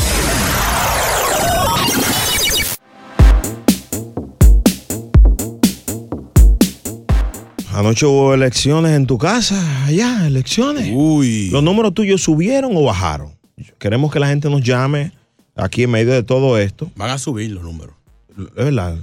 [7.73, 10.91] Anoche hubo elecciones en tu casa, allá, elecciones.
[10.93, 11.49] Uy.
[11.51, 13.40] ¿Los números tuyos subieron o bajaron?
[13.79, 15.11] Queremos que la gente nos llame
[15.55, 16.91] aquí en medio de todo esto.
[16.95, 17.95] Van a subir los números.
[18.37, 18.95] Es verdad.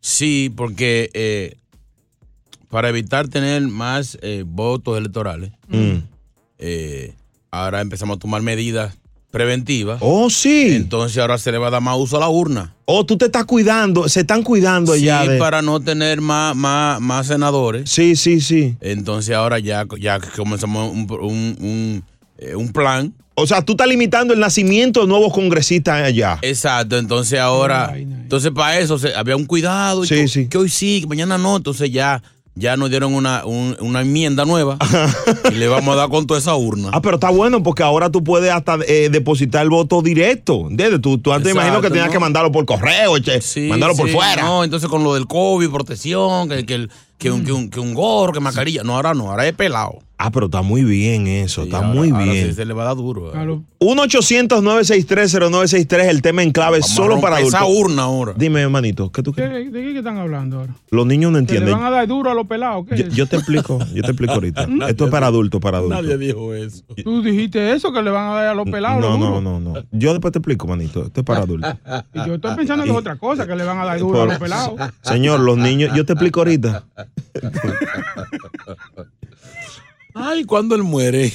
[0.00, 1.56] Sí, porque eh,
[2.70, 5.98] para evitar tener más eh, votos electorales, Mm.
[6.58, 7.14] eh,
[7.50, 8.96] ahora empezamos a tomar medidas
[9.30, 9.98] preventivas.
[10.00, 10.70] Oh, sí.
[10.74, 12.74] Entonces ahora se le va a dar más uso a la urna.
[12.86, 15.38] Oh, tú te estás cuidando, se están cuidando Sí, ya de...
[15.38, 17.88] para no tener más, más, más senadores.
[17.88, 18.76] Sí, sí, sí.
[18.80, 22.04] Entonces ahora ya, ya comenzamos un, un, un,
[22.56, 23.14] un plan.
[23.40, 26.38] O sea, tú estás limitando el nacimiento de nuevos congresistas allá.
[26.42, 30.48] Exacto, entonces ahora, entonces para eso se- había un cuidado, y Sí, que, sí.
[30.48, 32.22] que hoy sí, que mañana no, entonces ya,
[32.54, 34.76] ya nos dieron una, un- una enmienda nueva
[35.50, 36.90] y le vamos a dar con toda esa urna.
[36.92, 40.66] Ah, pero está bueno porque ahora tú puedes hasta eh, depositar el voto directo.
[40.68, 41.00] ¿Entiendes?
[41.00, 42.12] Tú, tú antes Exacto, imagino que tenías ¿no?
[42.12, 44.42] que mandarlo por correo, che, Sí, mandarlo por fuera.
[44.42, 46.90] No, entonces con lo del COVID, protección, que, que, el-
[47.20, 48.82] que un, que, un, que un gorro, que mascarilla.
[48.82, 49.98] No, ahora no, ahora es pelado.
[50.22, 52.48] Ah, pero está muy bien eso, está ahora- muy ahora bien.
[52.48, 53.32] sí se le va a dar duro.
[53.78, 57.58] 1-800-963-0963, el tema en clave Vamos a solo para adultos.
[57.60, 58.34] esa urna ahora.
[58.36, 59.72] Dime, hermanito, ¿qué tú ¿Qué- crees?
[59.72, 60.74] ¿De qué están hablando ahora?
[60.90, 61.74] Los niños no ¿Que le entienden.
[61.74, 62.84] van a dar duro a los pelados?
[62.86, 64.68] ¿Qué Yo, te explico, yo te explico ahorita.
[64.88, 66.02] Esto es para adultos, para adultos.
[66.02, 66.84] Nadie dijo eso.
[67.02, 69.00] Tú dijiste eso, que le van a dar a los pelados.
[69.00, 69.40] No, lo no, duro.
[69.40, 69.74] no, no.
[69.90, 71.06] Yo después te explico, manito.
[71.06, 71.74] Esto es para adultos.
[72.12, 74.26] Y yo estoy pensando que es otra cosa, que le van a dar duro a
[74.26, 74.72] los pelados.
[75.02, 76.84] Señor, los niños, yo te explico ahorita.
[80.14, 81.32] Ay, ¿cuándo él muere?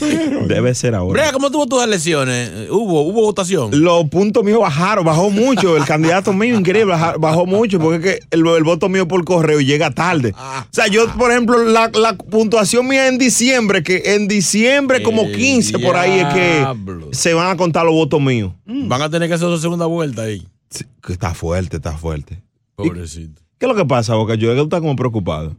[0.47, 1.13] Debe ser ahora.
[1.13, 2.69] Brea, ¿cómo tuvo tus elecciones?
[2.69, 3.71] ¿Hubo, hubo votación?
[3.81, 5.77] Los puntos míos bajaron, bajó mucho.
[5.77, 9.61] El candidato mío, increíble, bajó mucho porque es que el, el voto mío por correo
[9.61, 10.33] llega tarde.
[10.37, 15.21] O sea, yo, por ejemplo, la, la puntuación mía en diciembre, que en diciembre como
[15.23, 16.65] El 15 por ahí es que
[17.11, 18.51] se van a contar los votos míos.
[18.65, 20.45] Van a tener que hacer su segunda vuelta ahí.
[21.01, 22.43] Que está fuerte, está fuerte.
[22.75, 23.41] Pobrecito.
[23.65, 24.35] ¿Qué es lo que pasa, Boca?
[24.35, 25.53] Yo que tú estás como preocupado.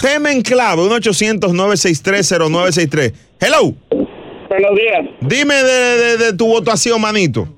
[0.00, 3.12] Tema en clave, 1-800-963-0963.
[3.40, 3.74] Hello.
[4.48, 5.08] Buenos días.
[5.20, 7.48] Dime de, de- de tu votación, manito.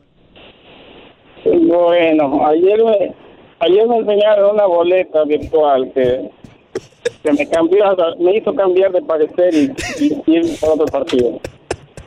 [1.45, 3.15] Bueno, ayer me,
[3.61, 6.31] ayer me enseñaron una boleta virtual que,
[7.23, 7.85] que me cambió,
[8.21, 11.39] me hizo cambiar de parecer y, y ir por otro partido.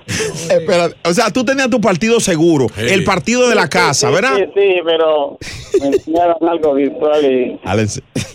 [0.49, 4.36] Espera, o sea, tú tenías tu partido seguro, el partido de la casa, ¿verdad?
[4.38, 5.38] Sí, sí, pero
[5.82, 7.60] me enseñaron algo virtual y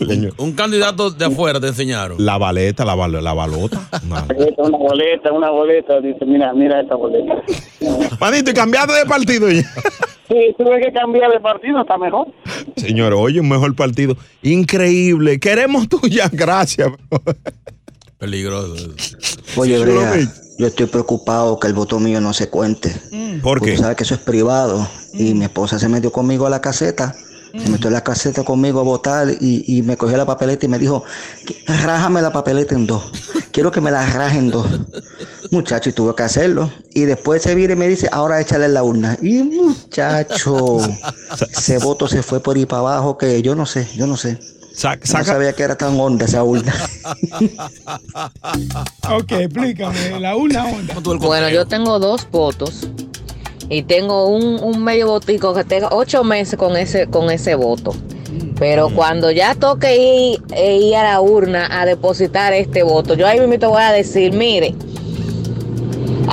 [0.05, 0.29] leño.
[0.37, 2.17] Un candidato de afuera te enseñaron.
[2.23, 3.79] La baleta, la, bal- la balota.
[4.03, 4.21] Una
[4.69, 7.35] boleta, una boleta, dice, mira, mira esta boleta.
[8.19, 9.63] Manito, y cambiaste de partido ya.
[10.31, 12.25] Sí, tuve que cambiar de partido, está mejor.
[12.77, 14.15] Señor, oye, un mejor partido.
[14.43, 15.41] Increíble.
[15.41, 16.87] Queremos tuya, gracias.
[18.21, 18.75] Peligroso.
[19.57, 20.13] Oye, Brea,
[20.59, 22.95] yo estoy preocupado que el voto mío no se cuente.
[23.41, 23.77] ¿Por Porque qué?
[23.79, 24.87] sabes que eso es privado.
[25.13, 27.15] Y mi esposa se metió conmigo a la caseta.
[27.51, 30.69] Se metió en la caseta conmigo a votar y, y me cogió la papeleta y
[30.69, 31.03] me dijo,
[31.65, 33.11] rájame la papeleta en dos.
[33.51, 34.67] Quiero que me la rajen en dos.
[35.49, 36.71] Muchacho, y tuve que hacerlo.
[36.93, 39.17] Y después se viene y me dice, ahora échale en la urna.
[39.21, 40.77] Y muchacho,
[41.51, 44.39] ese voto se fue por ahí para abajo que yo no sé, yo no sé.
[45.19, 46.73] No sabía que era tan honda esa urna.
[49.09, 50.95] ok, explícame, la urna honda.
[51.19, 52.87] Bueno, yo tengo dos votos
[53.69, 57.93] y tengo un, un medio botico que tengo ocho meses con ese, con ese voto.
[58.57, 63.27] Pero cuando ya toque ir, eh, ir a la urna a depositar este voto, yo
[63.27, 64.75] ahí mismo te voy a decir, mire,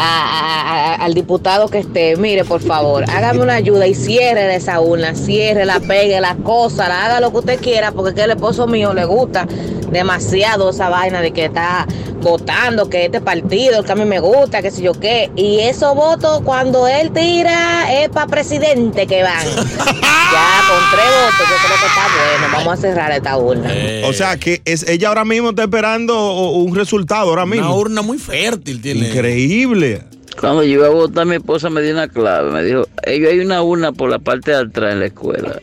[0.00, 5.14] a- al diputado que esté, mire, por favor, hágame una ayuda y cierre esa urna,
[5.14, 8.30] cierre, la pegue, la cosa, la haga lo que usted quiera, porque es que el
[8.32, 9.46] esposo mío le gusta
[9.90, 11.86] demasiado esa vaina de que está
[12.20, 15.30] votando, que este partido, el que a mí me gusta, que sé yo qué.
[15.36, 19.46] Y esos votos, cuando él tira, es para presidente que van.
[19.46, 22.52] ya con tres votos, yo creo que está bueno.
[22.52, 23.70] Vamos a cerrar esta urna.
[24.04, 27.66] O sea que es, ella ahora mismo está esperando un resultado, ahora mismo.
[27.66, 29.08] Una urna muy fértil tiene.
[29.08, 30.04] Increíble.
[30.40, 32.50] Cuando yo iba a votar, mi esposa me dio una clave.
[32.52, 35.60] Me dijo, ellos hay una urna por la parte de atrás en la escuela.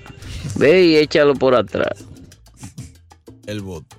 [0.56, 2.04] Ve y échalo por atrás.
[3.46, 3.96] El voto.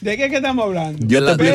[0.00, 0.98] ¿De qué, que estamos hablando?
[1.06, 1.54] Yo te explico.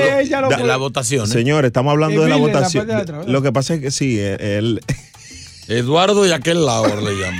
[0.49, 1.25] por- La votación.
[1.25, 1.31] ¿eh?
[1.31, 2.87] Señores, estamos hablando de la votación.
[2.87, 3.31] de.
[3.31, 4.81] Lo que pasa es que sí, él.
[5.67, 7.39] Eduardo y aquel lado le llamo.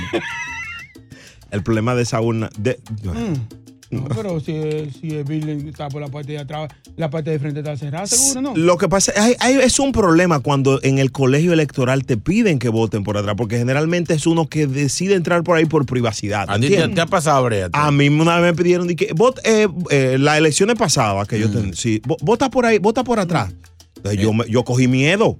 [1.50, 2.48] El problema de esa urna.
[2.58, 3.61] de- Mm.
[3.92, 4.52] No, pero si,
[4.98, 8.06] si el building está por la parte de atrás, la parte de frente está cerrada,
[8.06, 8.56] seguro, ¿no?
[8.56, 12.58] Lo que pasa hay- hay- es un problema cuando en el colegio electoral te piden
[12.58, 16.46] que voten por atrás, porque generalmente es uno que decide entrar por ahí por privacidad.
[16.48, 17.68] ¿A ti te, ha pasado, Brea?
[17.72, 21.38] A mí una vez me pidieron de que vot, eh, eh, las elecciones pasadas que
[21.38, 21.52] yo Mm.
[21.52, 23.52] ten- sí, vo- vota por ahí, vota por atrás.
[23.96, 25.36] Entonces yo, me- yo cogí miedo.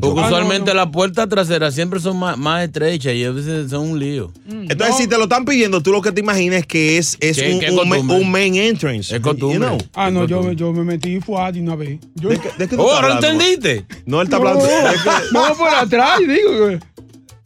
[0.00, 3.90] Porque Ah, usualmente las puertas traseras siempre son más, más estrechas y a veces son
[3.90, 4.32] un lío.
[4.48, 7.38] Entonces, si te lo están pidiendo, tú lo que te imaginas es que es, es
[7.38, 9.14] un, un main entrance.
[9.14, 9.58] Es costumbre.
[9.58, 9.78] You know.
[9.94, 11.98] Ah, no, yo, me- yo me metí fue de una vez.
[12.14, 13.44] Yo, ¿De qué, de qué tú Oh, estás ¿ahora hablando?
[13.44, 13.86] entendiste?
[14.06, 14.68] No, él está no, hablando.
[15.32, 16.78] no, por atrás, digo.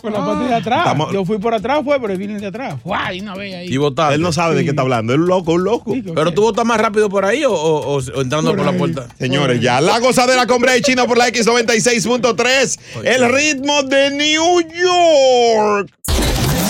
[0.00, 0.78] Por la parte de atrás.
[0.80, 2.74] Estamos- Yo fui por atrás, fue el building de atrás.
[2.82, 3.68] Fue de una vez ahí.
[3.72, 4.14] Y votaste.
[4.14, 5.12] Él no sabe de qué está hablando.
[5.12, 5.94] Es un loco, un loco.
[6.14, 9.06] Pero tú votas más rápido por ahí o, o- o entrando por, la puerta.
[9.18, 12.78] Señores, ya la gozadera con Brea y Chino por la X96.3.
[13.04, 15.90] El ritmo de New York.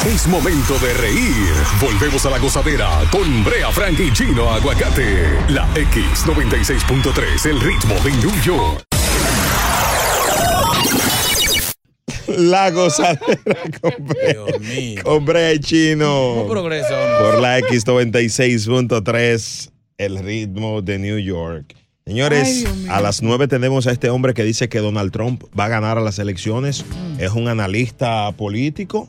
[0.07, 1.55] Es momento de reír.
[1.81, 5.28] Volvemos a la gozadera con Brea Frank y Chino Aguacate.
[5.51, 8.89] La X96.3, el ritmo de New York.
[12.39, 13.18] La gozadera
[13.81, 14.45] con Brea,
[15.03, 16.35] con Brea y Chino.
[16.37, 17.31] ¿Cómo progresa, hombre?
[17.31, 21.74] Por la X96.3, el ritmo de New York.
[22.07, 25.68] Señores, a las 9 tenemos a este hombre que dice que Donald Trump va a
[25.68, 26.84] ganar a las elecciones.
[26.84, 27.20] Mm.
[27.20, 29.07] Es un analista político,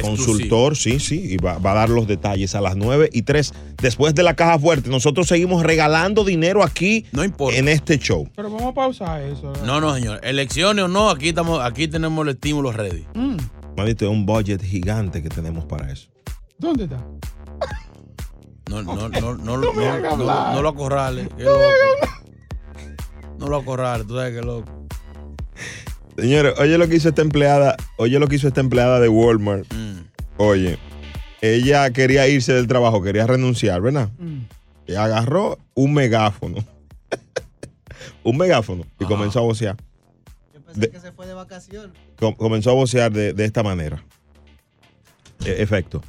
[0.00, 3.52] consultor, sí, sí, y va, va a dar los detalles a las 9 y 3.
[3.82, 7.06] Después de la caja fuerte, nosotros seguimos regalando dinero aquí
[7.52, 8.28] en este show.
[8.36, 9.52] Pero vamos a pausar eso.
[9.64, 10.20] No, no, señor.
[10.22, 13.06] Elecciones o no, aquí estamos, aquí tenemos el estímulo ready.
[13.14, 13.36] Mm,
[13.76, 16.08] Manito, es un budget gigante que tenemos para eso.
[16.58, 17.04] ¿Dónde está?
[18.68, 21.28] No, no, no, no, no, No no, no, no lo acorrales.
[23.38, 24.86] No lo acorrales, tú sabes que loco.
[26.16, 29.66] Señores, oye lo que hizo esta empleada, oye lo que hizo esta empleada de Walmart.
[30.38, 30.78] Oye,
[31.42, 34.08] ella quería irse del trabajo, quería renunciar, ¿verdad?
[34.86, 36.56] Y agarró un megáfono.
[38.24, 38.84] un megáfono.
[38.98, 39.76] Y comenzó a vocear.
[40.74, 41.90] De- que se fue de vacaciones.
[42.18, 44.02] com- comenzó a vocear de, de esta manera.
[45.44, 46.02] E- efecto.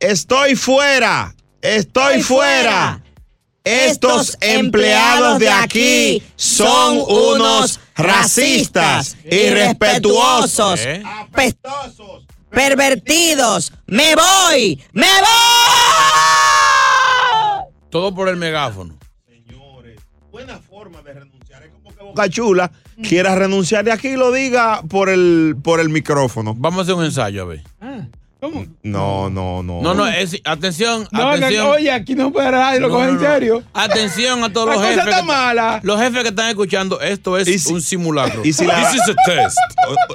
[0.00, 1.34] Estoy fuera.
[1.60, 3.02] Estoy fuera.
[3.64, 11.02] Estos empleados de aquí son unos racistas, irrespetuosos, ¿Eh?
[11.04, 13.72] apestosos, pervertidos.
[13.86, 14.82] ¡Me voy!
[14.92, 15.28] ¡Me voy!
[17.90, 18.98] Todo por el megáfono.
[22.00, 22.70] Boca Chula
[23.06, 26.54] quiera renunciar de aquí y lo diga por el, por el micrófono.
[26.56, 27.62] Vamos a hacer un ensayo, a ver.
[28.40, 28.64] ¿Cómo?
[28.84, 29.82] No, no, no.
[29.82, 31.66] No, no, es, atención, No, que- atención.
[31.66, 33.20] oye, aquí no puede nadie lo No, coge no, en no.
[33.22, 33.62] serio.
[33.74, 35.06] Atención a todos La los cosa jefes.
[35.08, 35.80] está que- mala.
[35.82, 38.42] Los jefes que están escuchando, esto es un simulacro.
[38.44, 39.56] Y si la- This is a test.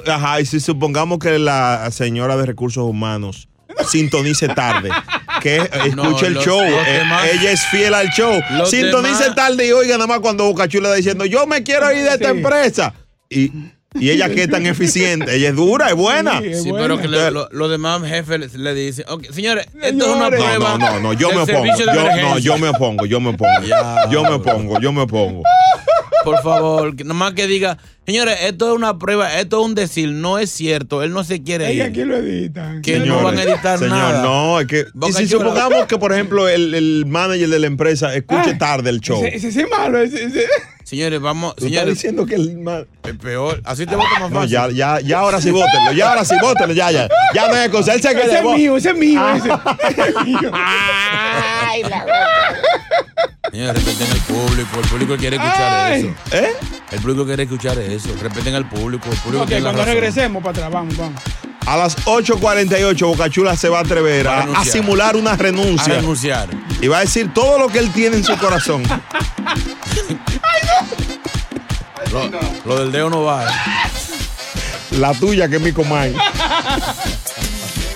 [0.08, 3.46] Ajá, y si supongamos que la señora de recursos humanos
[3.90, 4.88] sintonice tarde,
[5.42, 9.24] que escuche No, el los- show, los eh, demás- ella es fiel al show, sintonice
[9.24, 12.04] demás- tarde y oiga nada más cuando Boca Chula está diciendo, yo me quiero ir
[12.04, 12.36] de esta Sí.
[12.38, 12.94] empresa.
[13.28, 13.50] Y,
[13.94, 16.40] y ella que es tan eficiente, ella es dura, es buena.
[16.40, 20.28] Sí, pero que le- lo- los demás jefes le, dicen, ok, señores, esto es una
[20.28, 20.58] prueba.
[20.58, 21.64] no, no, no, yo me opongo.
[21.78, 21.86] Yo,
[22.22, 23.52] no, yo me opongo, yo me opongo.
[24.10, 25.42] Yo me opongo, yo me opongo.
[26.24, 27.76] Por favor, que nomás que diga,
[28.06, 31.42] señores, esto es una prueba, esto es un decir, no es cierto, él no se
[31.42, 31.82] quiere ir.
[31.82, 32.80] aquí lo editan.
[32.80, 34.22] Que no van a editar señor, nada.
[34.22, 34.86] no, es que.
[35.06, 35.44] Y si Chula.
[35.44, 39.22] supongamos que, por ejemplo, el, el manager de la empresa escuche Ah, tarde el show.
[39.22, 39.98] Ese, ese, ese es malo.
[39.98, 40.46] Ese, ese-
[40.94, 41.56] Señores, vamos.
[41.56, 42.84] Tú estás Señores, diciendo que el más.
[43.02, 43.60] es peor.
[43.64, 44.50] Así te vota más No, fácil.
[44.52, 47.08] ya, ya, ya ahora sí bótenlo, ya ahora sí bótenlo, ya, ya.
[47.34, 48.38] Ya no hay cosa, él se Ese queda.
[48.38, 49.20] es mío, ese es mío.
[49.34, 49.48] ese.
[53.50, 54.80] Señores, respeten al público.
[54.82, 56.00] El público quiere escuchar Ay.
[56.30, 56.36] eso.
[56.36, 56.52] ¿Eh?
[56.92, 58.08] El público quiere escuchar eso.
[58.20, 59.08] Respeten al público.
[59.10, 59.94] El público Ok, la cuando razón.
[59.94, 61.20] regresemos para atrás, vamos, vamos.
[61.66, 65.36] A las 8.48 Bocachula se va a atrever Va a a, a simular una A
[65.36, 65.94] renuncia.
[65.94, 66.48] renunciar.
[66.80, 68.82] Y va a decir todo lo que él tiene en su corazón.
[72.12, 72.30] Lo,
[72.64, 73.44] lo del dedo no va.
[73.44, 73.52] ¿eh?
[74.92, 76.14] La tuya que es mi comay.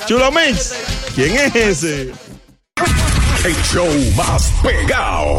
[0.07, 0.73] Chulo Mix,
[1.15, 2.13] ¿quién es ese?
[3.45, 5.39] El show más pegado.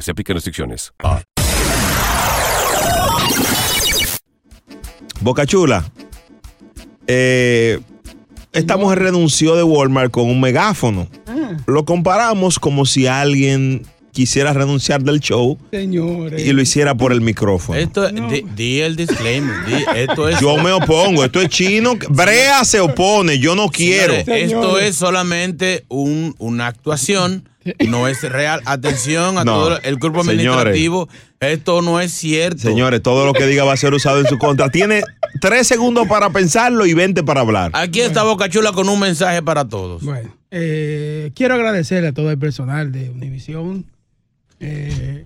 [0.00, 0.92] Se aplican restricciones.
[5.20, 5.84] Bocachula.
[7.06, 7.80] Eh,
[8.52, 11.08] esta mujer renunció de Walmart con un megáfono.
[11.66, 13.82] Lo comparamos como si alguien
[14.12, 16.46] quisiera renunciar del show Señores.
[16.46, 17.78] y lo hiciera por el micrófono.
[17.78, 19.64] Esto, di, di el disclaimer.
[19.66, 20.38] di- esto es.
[20.40, 21.94] Yo me opongo, esto es chino.
[22.10, 24.14] Brea se opone, yo no quiero.
[24.14, 27.48] Señores, Esto es solamente un, una actuación,
[27.88, 28.60] no es real.
[28.64, 30.42] Atención a No, todo el cuerpo señores.
[30.50, 31.08] administrativo.
[31.40, 32.58] Esto no es cierto.
[32.62, 34.70] Señores, todo lo que diga va a ser usado en su contra.
[34.70, 35.02] Tiene
[35.40, 37.70] tres segundos para pensarlo y 20 para hablar.
[37.74, 40.02] Aquí está Bocachula con un mensaje para todos.
[40.02, 43.86] Bueno, eh, quiero agradecerle a todo el personal de Univisión.
[44.60, 45.24] eh,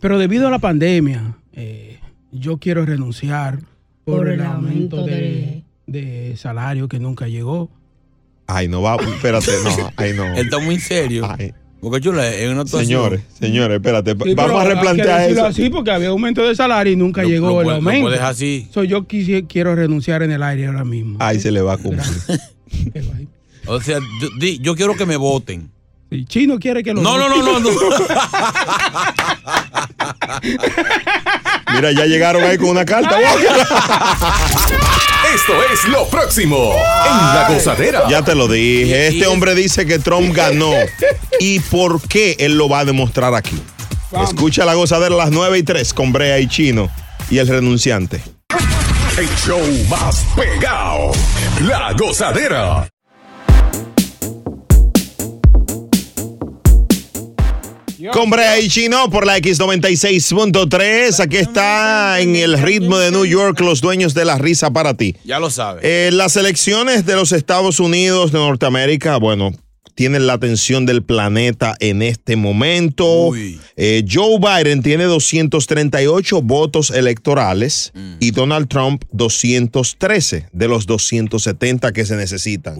[0.00, 1.98] pero debido a la pandemia, eh,
[2.32, 3.60] yo quiero renunciar
[4.04, 7.70] por, el aumento de, de salario que nunca llegó.
[8.52, 10.24] Ay, no va, espérate, no, ay, no.
[10.36, 11.28] Él está muy serio.
[11.80, 12.86] Bocachula, es una actuación.
[12.88, 14.10] Señores, señores, espérate.
[14.12, 15.46] Sí, Vamos pero a replantear eso.
[15.46, 18.06] así porque había aumento de salario y nunca llegó lo el puedes- lo aumento.
[18.08, 18.68] puedes así.
[18.74, 21.16] So, yo quisi- quiero renunciar en el aire ahora mismo.
[21.20, 22.04] Ay, se le va a cumplir.
[23.66, 25.70] O sea, yo, di- yo quiero que me voten.
[26.10, 27.70] Sí, Chino quiere que lo No, no, no, no, no.
[31.74, 33.16] Mira, ya llegaron ahí con una carta.
[35.34, 38.08] Esto es lo próximo en La Gozadera.
[38.08, 39.06] Ya te lo dije.
[39.08, 40.72] Este hombre dice que Trump ganó.
[41.40, 43.62] ¿Y por qué él lo va a demostrar aquí?
[44.24, 46.90] Escucha la gozadera a las 9 y 3 con Brea y Chino
[47.30, 48.20] y el renunciante.
[49.16, 51.12] El show más pegado.
[51.60, 52.88] La Gozadera.
[58.12, 61.20] Con Brea y Chino por la X96.3.
[61.20, 65.16] Aquí está en el ritmo de New York los dueños de la risa para ti.
[65.24, 65.84] Ya lo sabes.
[65.84, 69.52] Eh, las elecciones de los Estados Unidos de Norteamérica, bueno,
[70.00, 73.32] tienen la atención del planeta en este momento.
[73.76, 82.06] Eh, Joe Biden tiene 238 votos electorales y Donald Trump 213 de los 270 que
[82.06, 82.76] se necesitan.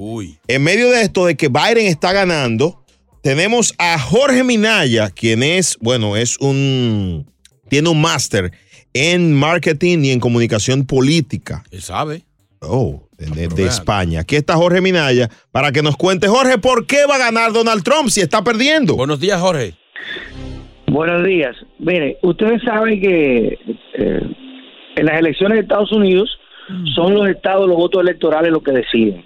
[0.49, 2.80] En medio de esto de que Biden está ganando,
[3.23, 7.27] tenemos a Jorge Minaya, quien es, bueno, es un,
[7.69, 8.53] tiene un máster
[8.95, 11.63] en marketing y en comunicación política.
[11.71, 12.23] Él sabe.
[12.61, 13.69] Oh, de, de- de vean.
[13.69, 14.21] España.
[14.21, 17.83] Aquí está Jorge Minaya para que nos cuente, Jorge, ¿por qué va a ganar Donald
[17.83, 18.97] Trump si está perdiendo?
[18.97, 19.75] Buenos días, Jorge.
[20.89, 21.55] Buenos días.
[21.79, 23.59] Mire, ustedes saben que
[23.95, 24.21] eh,
[24.97, 26.29] en las elecciones de Estados Unidos
[26.95, 29.25] son los estados, los votos electorales los que deciden.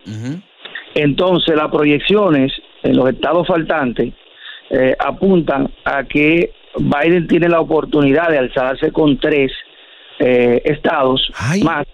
[0.95, 2.53] Entonces, las proyecciones
[2.85, 4.13] en los estados faltantes
[4.71, 9.51] eh, apuntan a que Biden tiene la oportunidad de alzarse con tres
[10.19, 11.29] eh, estados
[11.63, 11.87] más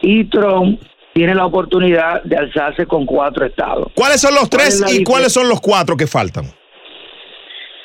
[0.00, 0.80] y Trump
[1.12, 3.88] tiene la oportunidad de alzarse con cuatro estados.
[3.94, 6.46] ¿Cuáles son los ¿Cuál es tres y cuáles son los cuatro que faltan?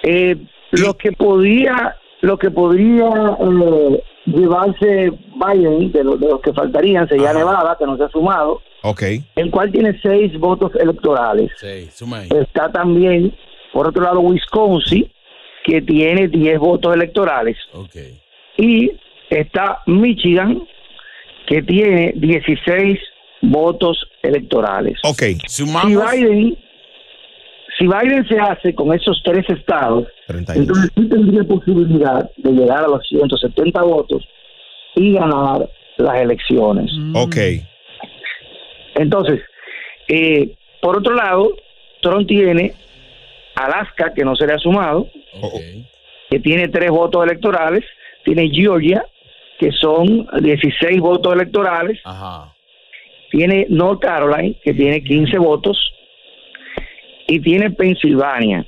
[0.04, 0.38] Eh,
[0.72, 7.07] lo que podría, lo que podría eh, llevarse Biden, de, lo- de los que faltarían,
[7.07, 9.03] sería Nevada, que no se ha sumado, Ok.
[9.36, 11.51] el cual tiene seis votos electorales.
[11.57, 12.30] Sí, suma ahí.
[12.39, 13.34] Está también,
[13.73, 15.09] por otro lado, Wisconsin,
[15.63, 17.57] que tiene 10 votos electorales.
[18.57, 18.91] Y
[19.30, 20.61] está Michigan,
[21.47, 22.97] que tiene 16
[23.41, 24.97] votos electorales.
[25.03, 25.23] Ok.
[25.47, 26.57] Si Biden,
[27.78, 32.88] si Biden se hace con esos tres estados, entonces sí tendría posibilidad de llegar a
[32.88, 34.28] los 170 votos
[34.95, 36.91] y ganar las elecciones.
[37.13, 37.36] Ok.
[38.95, 39.41] Entonces,
[40.07, 41.55] eh, por otro lado,
[42.01, 42.73] Trump tiene
[43.55, 45.07] Alaska, que no se le ha sumado,
[46.30, 47.84] que tiene tres votos electorales,
[48.23, 49.05] tiene Georgia,
[49.59, 51.99] que son 16 votos electorales,
[53.32, 55.78] tiene North Carolina, que tiene 15 votos,
[57.28, 58.65] y tiene Pensilvania.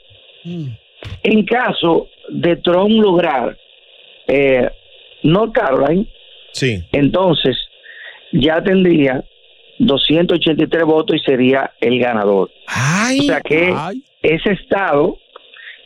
[1.23, 3.57] En caso de Trump lograr
[4.27, 4.69] eh,
[5.23, 6.05] North Carolina,
[6.53, 6.83] sí.
[6.91, 7.55] entonces
[8.31, 9.23] ya tendría
[9.79, 12.51] 283 votos y sería el ganador.
[13.21, 13.69] o sea que
[14.21, 15.17] ese estado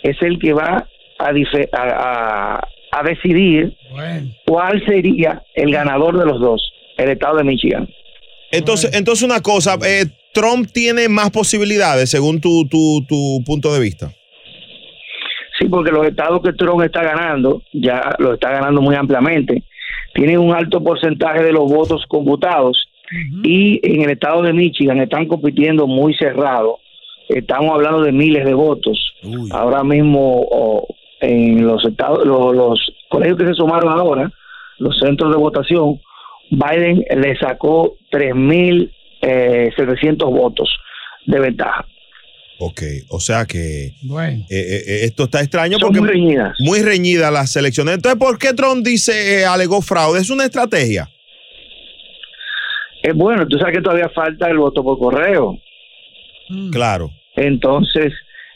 [0.01, 0.87] es el que va
[1.19, 3.75] a, dife- a, a- a decidir
[4.45, 7.89] cuál sería el ganador de los dos, el estado de Michigan.
[8.51, 13.79] Entonces, entonces una cosa, eh, Trump tiene más posibilidades según tu, tu, tu punto de
[13.79, 14.11] vista.
[15.59, 19.63] Sí, porque los estados que Trump está ganando, ya lo está ganando muy ampliamente,
[20.13, 22.89] tienen un alto porcentaje de los votos computados
[23.43, 26.79] y en el estado de Michigan están compitiendo muy cerrado.
[27.29, 29.13] Estamos hablando de miles de votos.
[29.51, 30.87] Ahora mismo
[31.21, 34.31] en los estados, los, los colegios que se sumaron ahora,
[34.79, 35.99] los centros de votación,
[36.49, 37.95] Biden le sacó
[39.23, 40.69] 3.700 votos
[41.25, 41.85] de ventaja.
[42.59, 44.45] Ok, o sea que Bueno.
[44.49, 46.55] eh, eh, eh, esto está extraño Son porque muy reñidas.
[46.59, 47.95] muy reñidas las elecciones.
[47.95, 50.19] Entonces, ¿por qué Trump dice eh, alegó fraude?
[50.21, 51.09] Es una estrategia.
[53.01, 55.57] Es bueno, tú sabes que todavía falta el voto por correo.
[56.71, 57.09] Claro.
[57.35, 58.13] Entonces,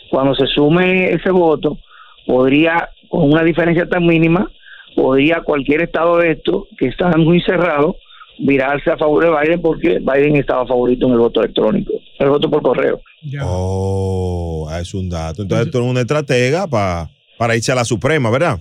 [0.09, 1.77] cuando se sume ese voto,
[2.25, 4.49] podría, con una diferencia tan mínima,
[4.95, 7.97] podría cualquier estado de esto, que está muy cerrado,
[8.39, 12.49] virarse a favor de Biden porque Biden estaba favorito en el voto electrónico, el voto
[12.49, 13.01] por correo.
[13.43, 15.41] Oh, es un dato.
[15.43, 18.59] Entonces, tú eres una estratega pa- para irse a la Suprema, ¿verdad?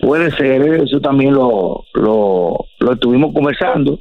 [0.00, 4.00] Puede ser, eso también lo, lo, lo estuvimos conversando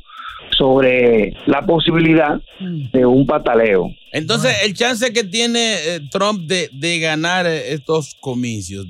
[0.59, 3.87] sobre la posibilidad de un pataleo.
[4.11, 8.85] Entonces, el chance que tiene eh, Trump de, de ganar eh, estos comicios,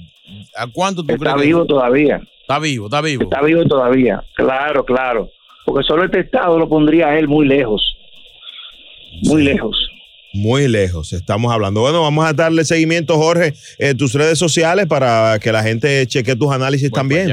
[0.57, 1.35] ¿a cuánto tú Está crees?
[1.41, 2.19] que- vivo todavía.
[2.41, 3.23] Está vivo, está vivo.
[3.23, 5.29] Está vivo todavía, claro, claro.
[5.65, 7.81] Porque solo este estado lo pondría a él muy lejos.
[9.23, 9.77] Muy lejos.
[10.33, 11.81] Muy lejos, estamos hablando.
[11.81, 16.35] Bueno, vamos a darle seguimiento, Jorge, en tus redes sociales para que la gente cheque
[16.35, 17.29] tus análisis también.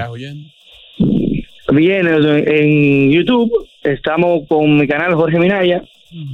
[1.73, 3.51] Bien, en YouTube
[3.83, 5.83] estamos con mi canal Jorge Minaya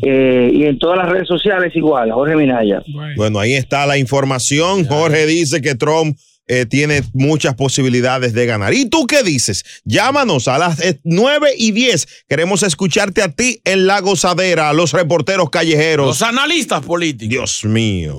[0.02, 2.82] eh, y en todas las redes sociales igual, Jorge Minaya.
[3.16, 4.86] Bueno, ahí está la información.
[4.86, 6.16] Jorge dice que Trump
[6.46, 8.74] eh, tiene muchas posibilidades de ganar.
[8.74, 9.64] ¿Y tú qué dices?
[9.84, 12.24] Llámanos a las eh, 9 y 10.
[12.28, 16.06] Queremos escucharte a ti en La Gozadera, a los reporteros callejeros.
[16.06, 17.30] Los analistas políticos.
[17.30, 18.18] Dios mío.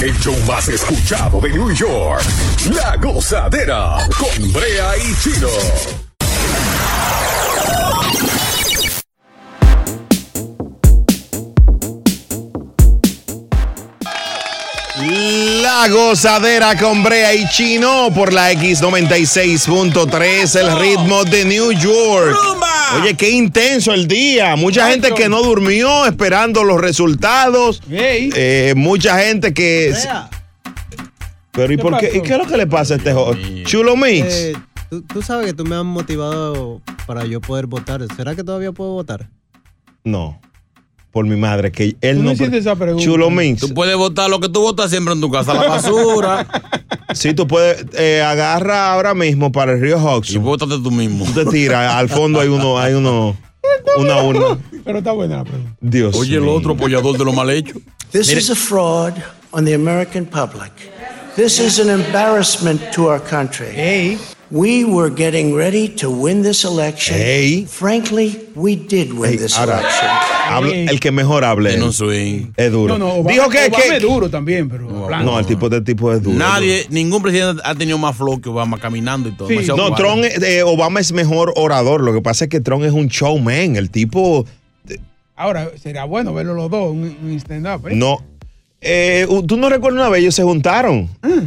[0.00, 2.22] El show más escuchado de New York.
[2.74, 6.09] La gozadera con Brea y Chino.
[15.80, 22.36] La gozadera con Brea y Chino por la X96.3, el ritmo de New York.
[22.96, 24.56] Oye, qué intenso el día.
[24.56, 27.80] Mucha gente que no durmió esperando los resultados.
[27.88, 29.94] Eh, mucha gente que.
[31.52, 32.12] Pero ¿y por qué?
[32.14, 33.64] ¿Y qué es lo que le pasa a este joven?
[33.64, 34.34] Chulo Mix.
[34.34, 34.52] Eh,
[34.90, 38.02] tú, tú sabes que tú me has motivado para yo poder votar.
[38.14, 39.30] ¿Será que todavía puedo votar?
[40.04, 40.38] No.
[41.12, 42.32] Por mi madre, que él Tú no.
[42.32, 43.04] hiciste esa pregunta.
[43.04, 43.60] Chulo Mix.
[43.62, 46.46] Tú puedes votar lo que tú votas siempre en tu casa, la basura.
[47.14, 47.84] Sí, tú puedes.
[47.98, 50.36] eh, agarra ahora mismo para el río Hudson.
[50.36, 51.24] Y vótate tú mismo.
[51.24, 51.92] Tú te tiras.
[51.96, 53.36] Al fondo hay uno, hay uno.
[53.96, 54.58] Una urna.
[54.84, 55.72] Pero está buena la pregunta.
[55.80, 57.74] Dios Oye, el otro apoyador de lo mal hecho.
[58.12, 58.38] This Mire.
[58.40, 59.14] is a fraud
[59.50, 60.70] on the American public.
[61.34, 64.16] This is an embarrassment to our country.
[64.52, 67.16] We were getting ready to win this election.
[67.68, 70.08] Frankly, we did win this Ahora, election.
[70.48, 71.80] habla- el que mejor hable.
[71.80, 72.52] Un swing.
[72.56, 72.98] Es duro.
[72.98, 73.58] No, no, Obama, Dijo que.
[73.68, 75.24] Obama que- es duro también, pero blanco.
[75.30, 76.36] no, el tipo de tipo es duro.
[76.36, 79.48] Nadie, ningún presidente ha tenido más flow que Obama caminando y todo.
[79.48, 79.94] No, cuadro.
[79.94, 82.00] Trump, eh, Obama es mejor orador.
[82.00, 83.76] Lo que pasa es que Trump es un showman.
[83.76, 84.46] El tipo.
[85.36, 87.86] Ahora, sería bueno verlo los dos, un, un stand-up.
[87.86, 87.94] ¿eh?
[87.94, 88.18] No.
[88.80, 90.22] Eh, ¿Tú no recuerdas una vez?
[90.22, 91.08] Ellos se juntaron.
[91.22, 91.46] Mm.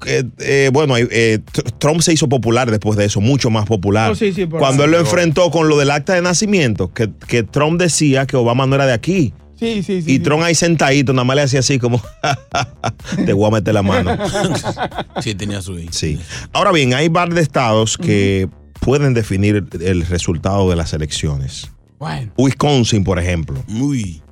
[0.00, 4.12] Que, eh, bueno, eh, Tr- Trump se hizo popular después de eso, mucho más popular.
[4.12, 7.10] Oh, sí, sí, por Cuando él lo enfrentó con lo del acta de nacimiento, que,
[7.26, 9.32] que Trump decía que Obama no era de aquí.
[9.58, 10.12] Sí, sí, sí.
[10.14, 12.00] Y Trump ahí sentadito, nada más le hacía así como,
[13.26, 14.16] te voy a meter la mano.
[15.20, 15.88] Sí, tenía swing.
[15.90, 16.20] Sí.
[16.52, 21.72] Ahora bien, hay varios de estados que pueden definir el resultado de las elecciones.
[21.98, 22.30] Bueno.
[22.38, 23.64] Wisconsin, por ejemplo.
[23.66, 24.22] Muy.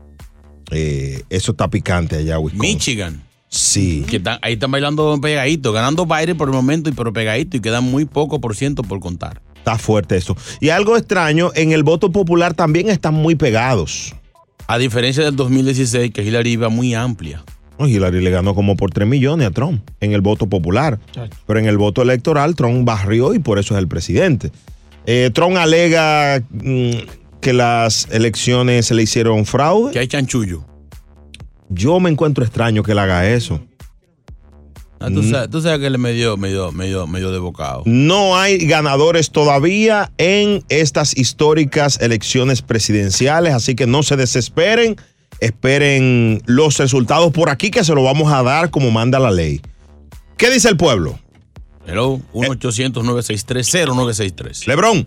[0.71, 2.73] Eh, eso está picante allá, Wisconsin.
[2.75, 3.23] Michigan.
[3.49, 4.05] Sí.
[4.09, 7.61] Que están- ahí están bailando pegadito, ganando Biden por el momento, y pero pegadito, y
[7.61, 9.41] quedan muy poco por ciento por contar.
[9.57, 10.37] Está fuerte eso.
[10.61, 14.15] Y algo extraño, en el voto popular también están muy pegados.
[14.69, 17.45] A diferencia del 2016, que Hillary iba muy amplia.
[17.79, 20.99] No, Hillary le ganó como por 3 millones a Trump en el voto popular.
[21.47, 24.51] Pero en el voto electoral, Trump barrió y por eso es el presidente.
[25.05, 26.91] Eh, Trump alega mm,
[27.41, 29.93] que las elecciones se le hicieron fraude.
[29.93, 30.65] Que hay chanchullo.
[31.69, 33.61] Yo me encuentro extraño que él haga eso.
[34.99, 37.83] Ah, tú, sabes, tú sabes que medio, medio, medio, medio de bocado.
[37.85, 44.97] No hay ganadores todavía en estas históricas elecciones presidenciales, así que no se desesperen.
[45.39, 49.61] Esperen los resultados por aquí que se lo vamos a dar como manda la ley.
[50.39, 51.19] ¿Qué dice el pueblo?
[51.87, 54.67] Hello, 1-800-963-0963.
[54.67, 55.07] Lebrón.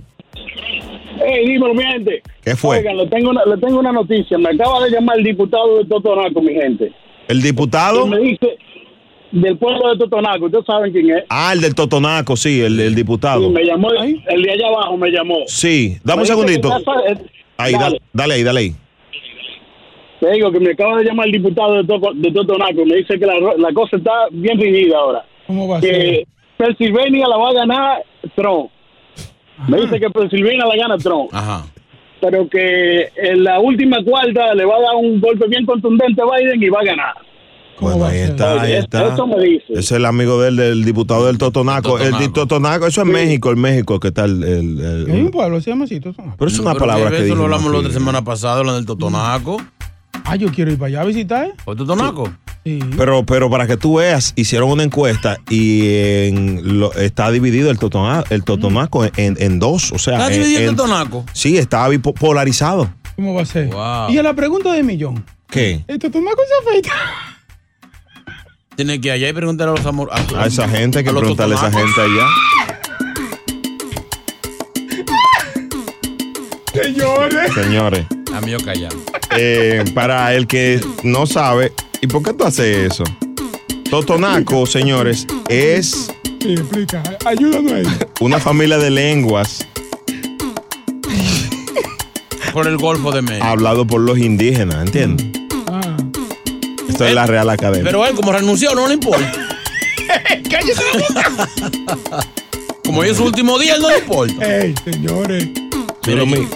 [1.26, 2.22] Hey, dímelo, mi gente.
[2.44, 2.78] ¿Qué fue?
[2.80, 4.38] Oigan, le tengo, una, le tengo una noticia.
[4.38, 6.91] Me acaba de llamar el diputado de Totonaco, mi gente.
[7.28, 8.06] ¿El diputado?
[8.08, 8.58] Y me dice,
[9.32, 11.24] del pueblo de Totonaco, ustedes saben quién es.
[11.30, 13.41] Ah, el del Totonaco, sí, el, el diputado.
[13.41, 15.38] Sí, me llamó, el de allá abajo me llamó.
[15.48, 16.70] Sí, dame un Me segundito.
[16.70, 17.18] eh,
[17.58, 17.84] Ahí, dale.
[17.84, 18.72] dale, dale ahí, dale ahí.
[20.20, 22.86] Te digo que me acaba de llamar el diputado de, Toto- de Totonaco.
[22.86, 25.24] Me dice que la, la cosa está bien reñida ahora.
[25.48, 26.28] ¿Cómo va a que ser?
[26.58, 28.04] Pennsylvania la va a ganar
[28.36, 28.70] Trump.
[29.68, 31.30] Me dice que Pennsylvania la gana Trump.
[31.34, 31.65] Ajá.
[32.22, 36.26] Pero que en la última cuarta le va a dar un golpe bien contundente a
[36.26, 37.14] Biden y va a ganar.
[37.80, 39.14] Bueno, ahí está, ahí está.
[39.14, 39.64] eso me dice.
[39.69, 41.98] Ese es el amigo del, del diputado del Totonaco.
[41.98, 44.44] El, di- Totonaco, eso es México, el México, ¿qué tal?
[44.44, 46.36] El, el- Hay un pueblo, se llama así, Totonaco.
[46.38, 48.86] pero es una Pero palabra que Eso lo hablamos la otra semana pasada, lo del
[48.86, 49.61] Totonaco.
[50.26, 51.45] Ah, yo quiero ir para allá a visitar.
[51.48, 51.53] ¿eh?
[51.64, 52.26] ¿Fue Totonaco?
[52.26, 52.31] Sí.
[52.64, 55.88] Pero, pero para que tú veas, hicieron una encuesta y
[56.27, 59.91] en lo- está dividido el, Totona- el Totonaco en, en dos.
[59.91, 61.26] O sea, ¿Está en- dividido el en- Totonaco?
[61.34, 62.94] Sí, está bipo- polarizado.
[63.15, 63.68] ¿Cómo va a ser?
[63.68, 64.11] Wow.
[64.11, 65.26] Y a la pregunta de millón.
[65.49, 65.84] ¿Qué?
[65.88, 66.91] ¿El Totonaco se afeita?
[68.76, 70.10] Tiene que ir allá y preguntar a los amor.
[70.38, 72.27] A esa gente, que a los preguntarle a esa gente allá.
[76.73, 77.53] Señores.
[77.53, 78.95] Señores, A mí yo callado.
[79.38, 83.04] eh, para el que no sabe, ¿y por qué tú haces eso?
[83.90, 86.12] Totonaco, señores, es
[86.42, 87.04] Sí, explica.
[87.26, 87.84] Ayúdanos ahí.
[88.22, 89.66] una familia de lenguas
[92.54, 93.46] Por el Golfo de México.
[93.46, 95.28] hablado por los indígenas, ¿entiendes?
[95.68, 95.98] Ah.
[96.88, 97.84] Esto es la Real Academia.
[97.84, 99.32] Pero él, como renunció, no le importa.
[100.50, 102.28] ¡Cállese la boca!
[102.86, 104.60] Como hoy es su último día, él no le importa.
[104.62, 105.48] ¡Ey, señores!
[106.04, 106.48] Chulo Mix.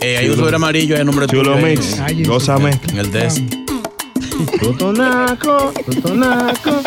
[0.00, 1.76] Eh, hay un sobre amarillo, hay el nombre Chulo tuyo ahí.
[1.76, 1.98] Mix.
[1.98, 2.78] En Gózame.
[2.88, 3.42] En el desk.
[4.60, 6.82] Totonaco, Totonaco.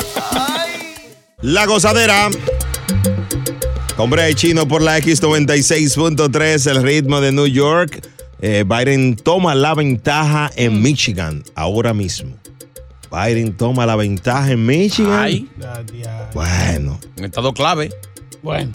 [1.41, 2.29] La gozadera.
[3.97, 8.05] Hombre chino por la X96.3, el ritmo de New York.
[8.41, 12.35] Eh, Biden toma la ventaja en Michigan ahora mismo.
[13.11, 15.19] Biden toma la ventaja en Michigan.
[15.19, 15.49] Ay,
[16.33, 17.89] Bueno, en estado clave.
[18.43, 18.71] Bueno,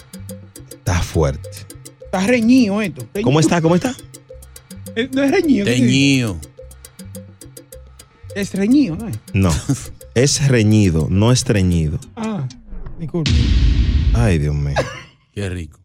[0.70, 1.50] está fuerte.
[2.04, 3.02] está reñido esto.
[3.12, 3.22] Reñido.
[3.24, 3.60] ¿Cómo está?
[3.60, 3.94] ¿Cómo está?
[4.96, 5.66] Eh, No es reñido.
[5.66, 6.38] ¿qué Teñido.
[8.34, 9.18] Es reñido, ¿no es?
[9.34, 9.52] No,
[10.14, 11.98] es reñido, no estreñido.
[12.16, 12.46] Ah,
[12.98, 13.30] disculpe.
[14.14, 14.74] Ay, Dios mío.
[15.34, 15.78] Qué rico.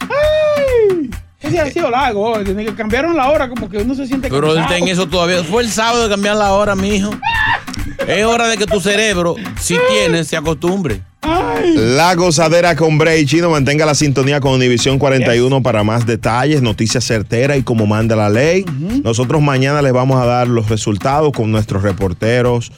[0.00, 1.10] ¡Ay!
[1.40, 2.32] Ese ha sido largo.
[2.32, 4.88] hoy, Tiene que cambiaron la hora como que uno se siente Pero él está en
[4.88, 5.42] eso todavía.
[5.44, 7.10] Fue el sábado de cambiar la hora, mijo.
[8.06, 11.02] Es hora de que tu cerebro, si tienes, se acostumbre.
[11.74, 13.50] La gozadera con Bray Chino.
[13.50, 18.28] Mantenga la sintonía con Univisión 41 para más detalles, noticias certeras y como manda la
[18.28, 18.64] ley.
[19.04, 22.72] Nosotros mañana les vamos a dar los resultados con nuestros reporteros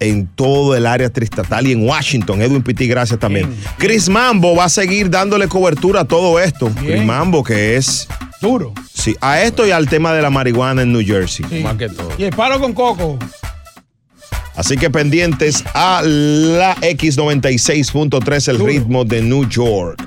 [0.00, 2.40] en todo el área tristatal y en Washington.
[2.42, 3.52] Edwin Pitti, gracias también.
[3.78, 6.70] Chris Mambo va a seguir dándole cobertura a todo esto.
[6.78, 8.06] Chris Mambo, que es.
[8.40, 8.72] Duro.
[8.94, 11.44] Sí, a esto y al tema de la marihuana en New Jersey.
[11.50, 11.58] Sí.
[11.60, 12.10] Más que todo.
[12.16, 13.18] Y el palo con coco.
[14.58, 20.02] Así que pendientes a la X96.3, el ritmo de New York.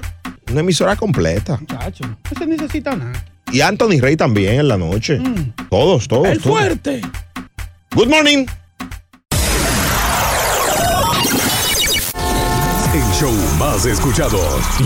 [0.51, 1.57] Una emisora completa.
[1.57, 3.25] Muchacho, no se necesita nada.
[3.53, 5.21] Y Anthony Rey también en la noche.
[5.69, 6.27] Todos, todos.
[6.27, 6.57] El todos.
[6.57, 6.99] fuerte.
[7.95, 8.45] Good morning.
[12.93, 14.37] El show más escuchado,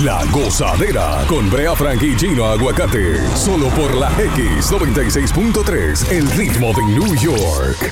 [0.04, 6.84] La Gozadera, con Brea Frank y Gino Aguacate, solo por la X96.3, el ritmo de
[6.84, 7.92] New York.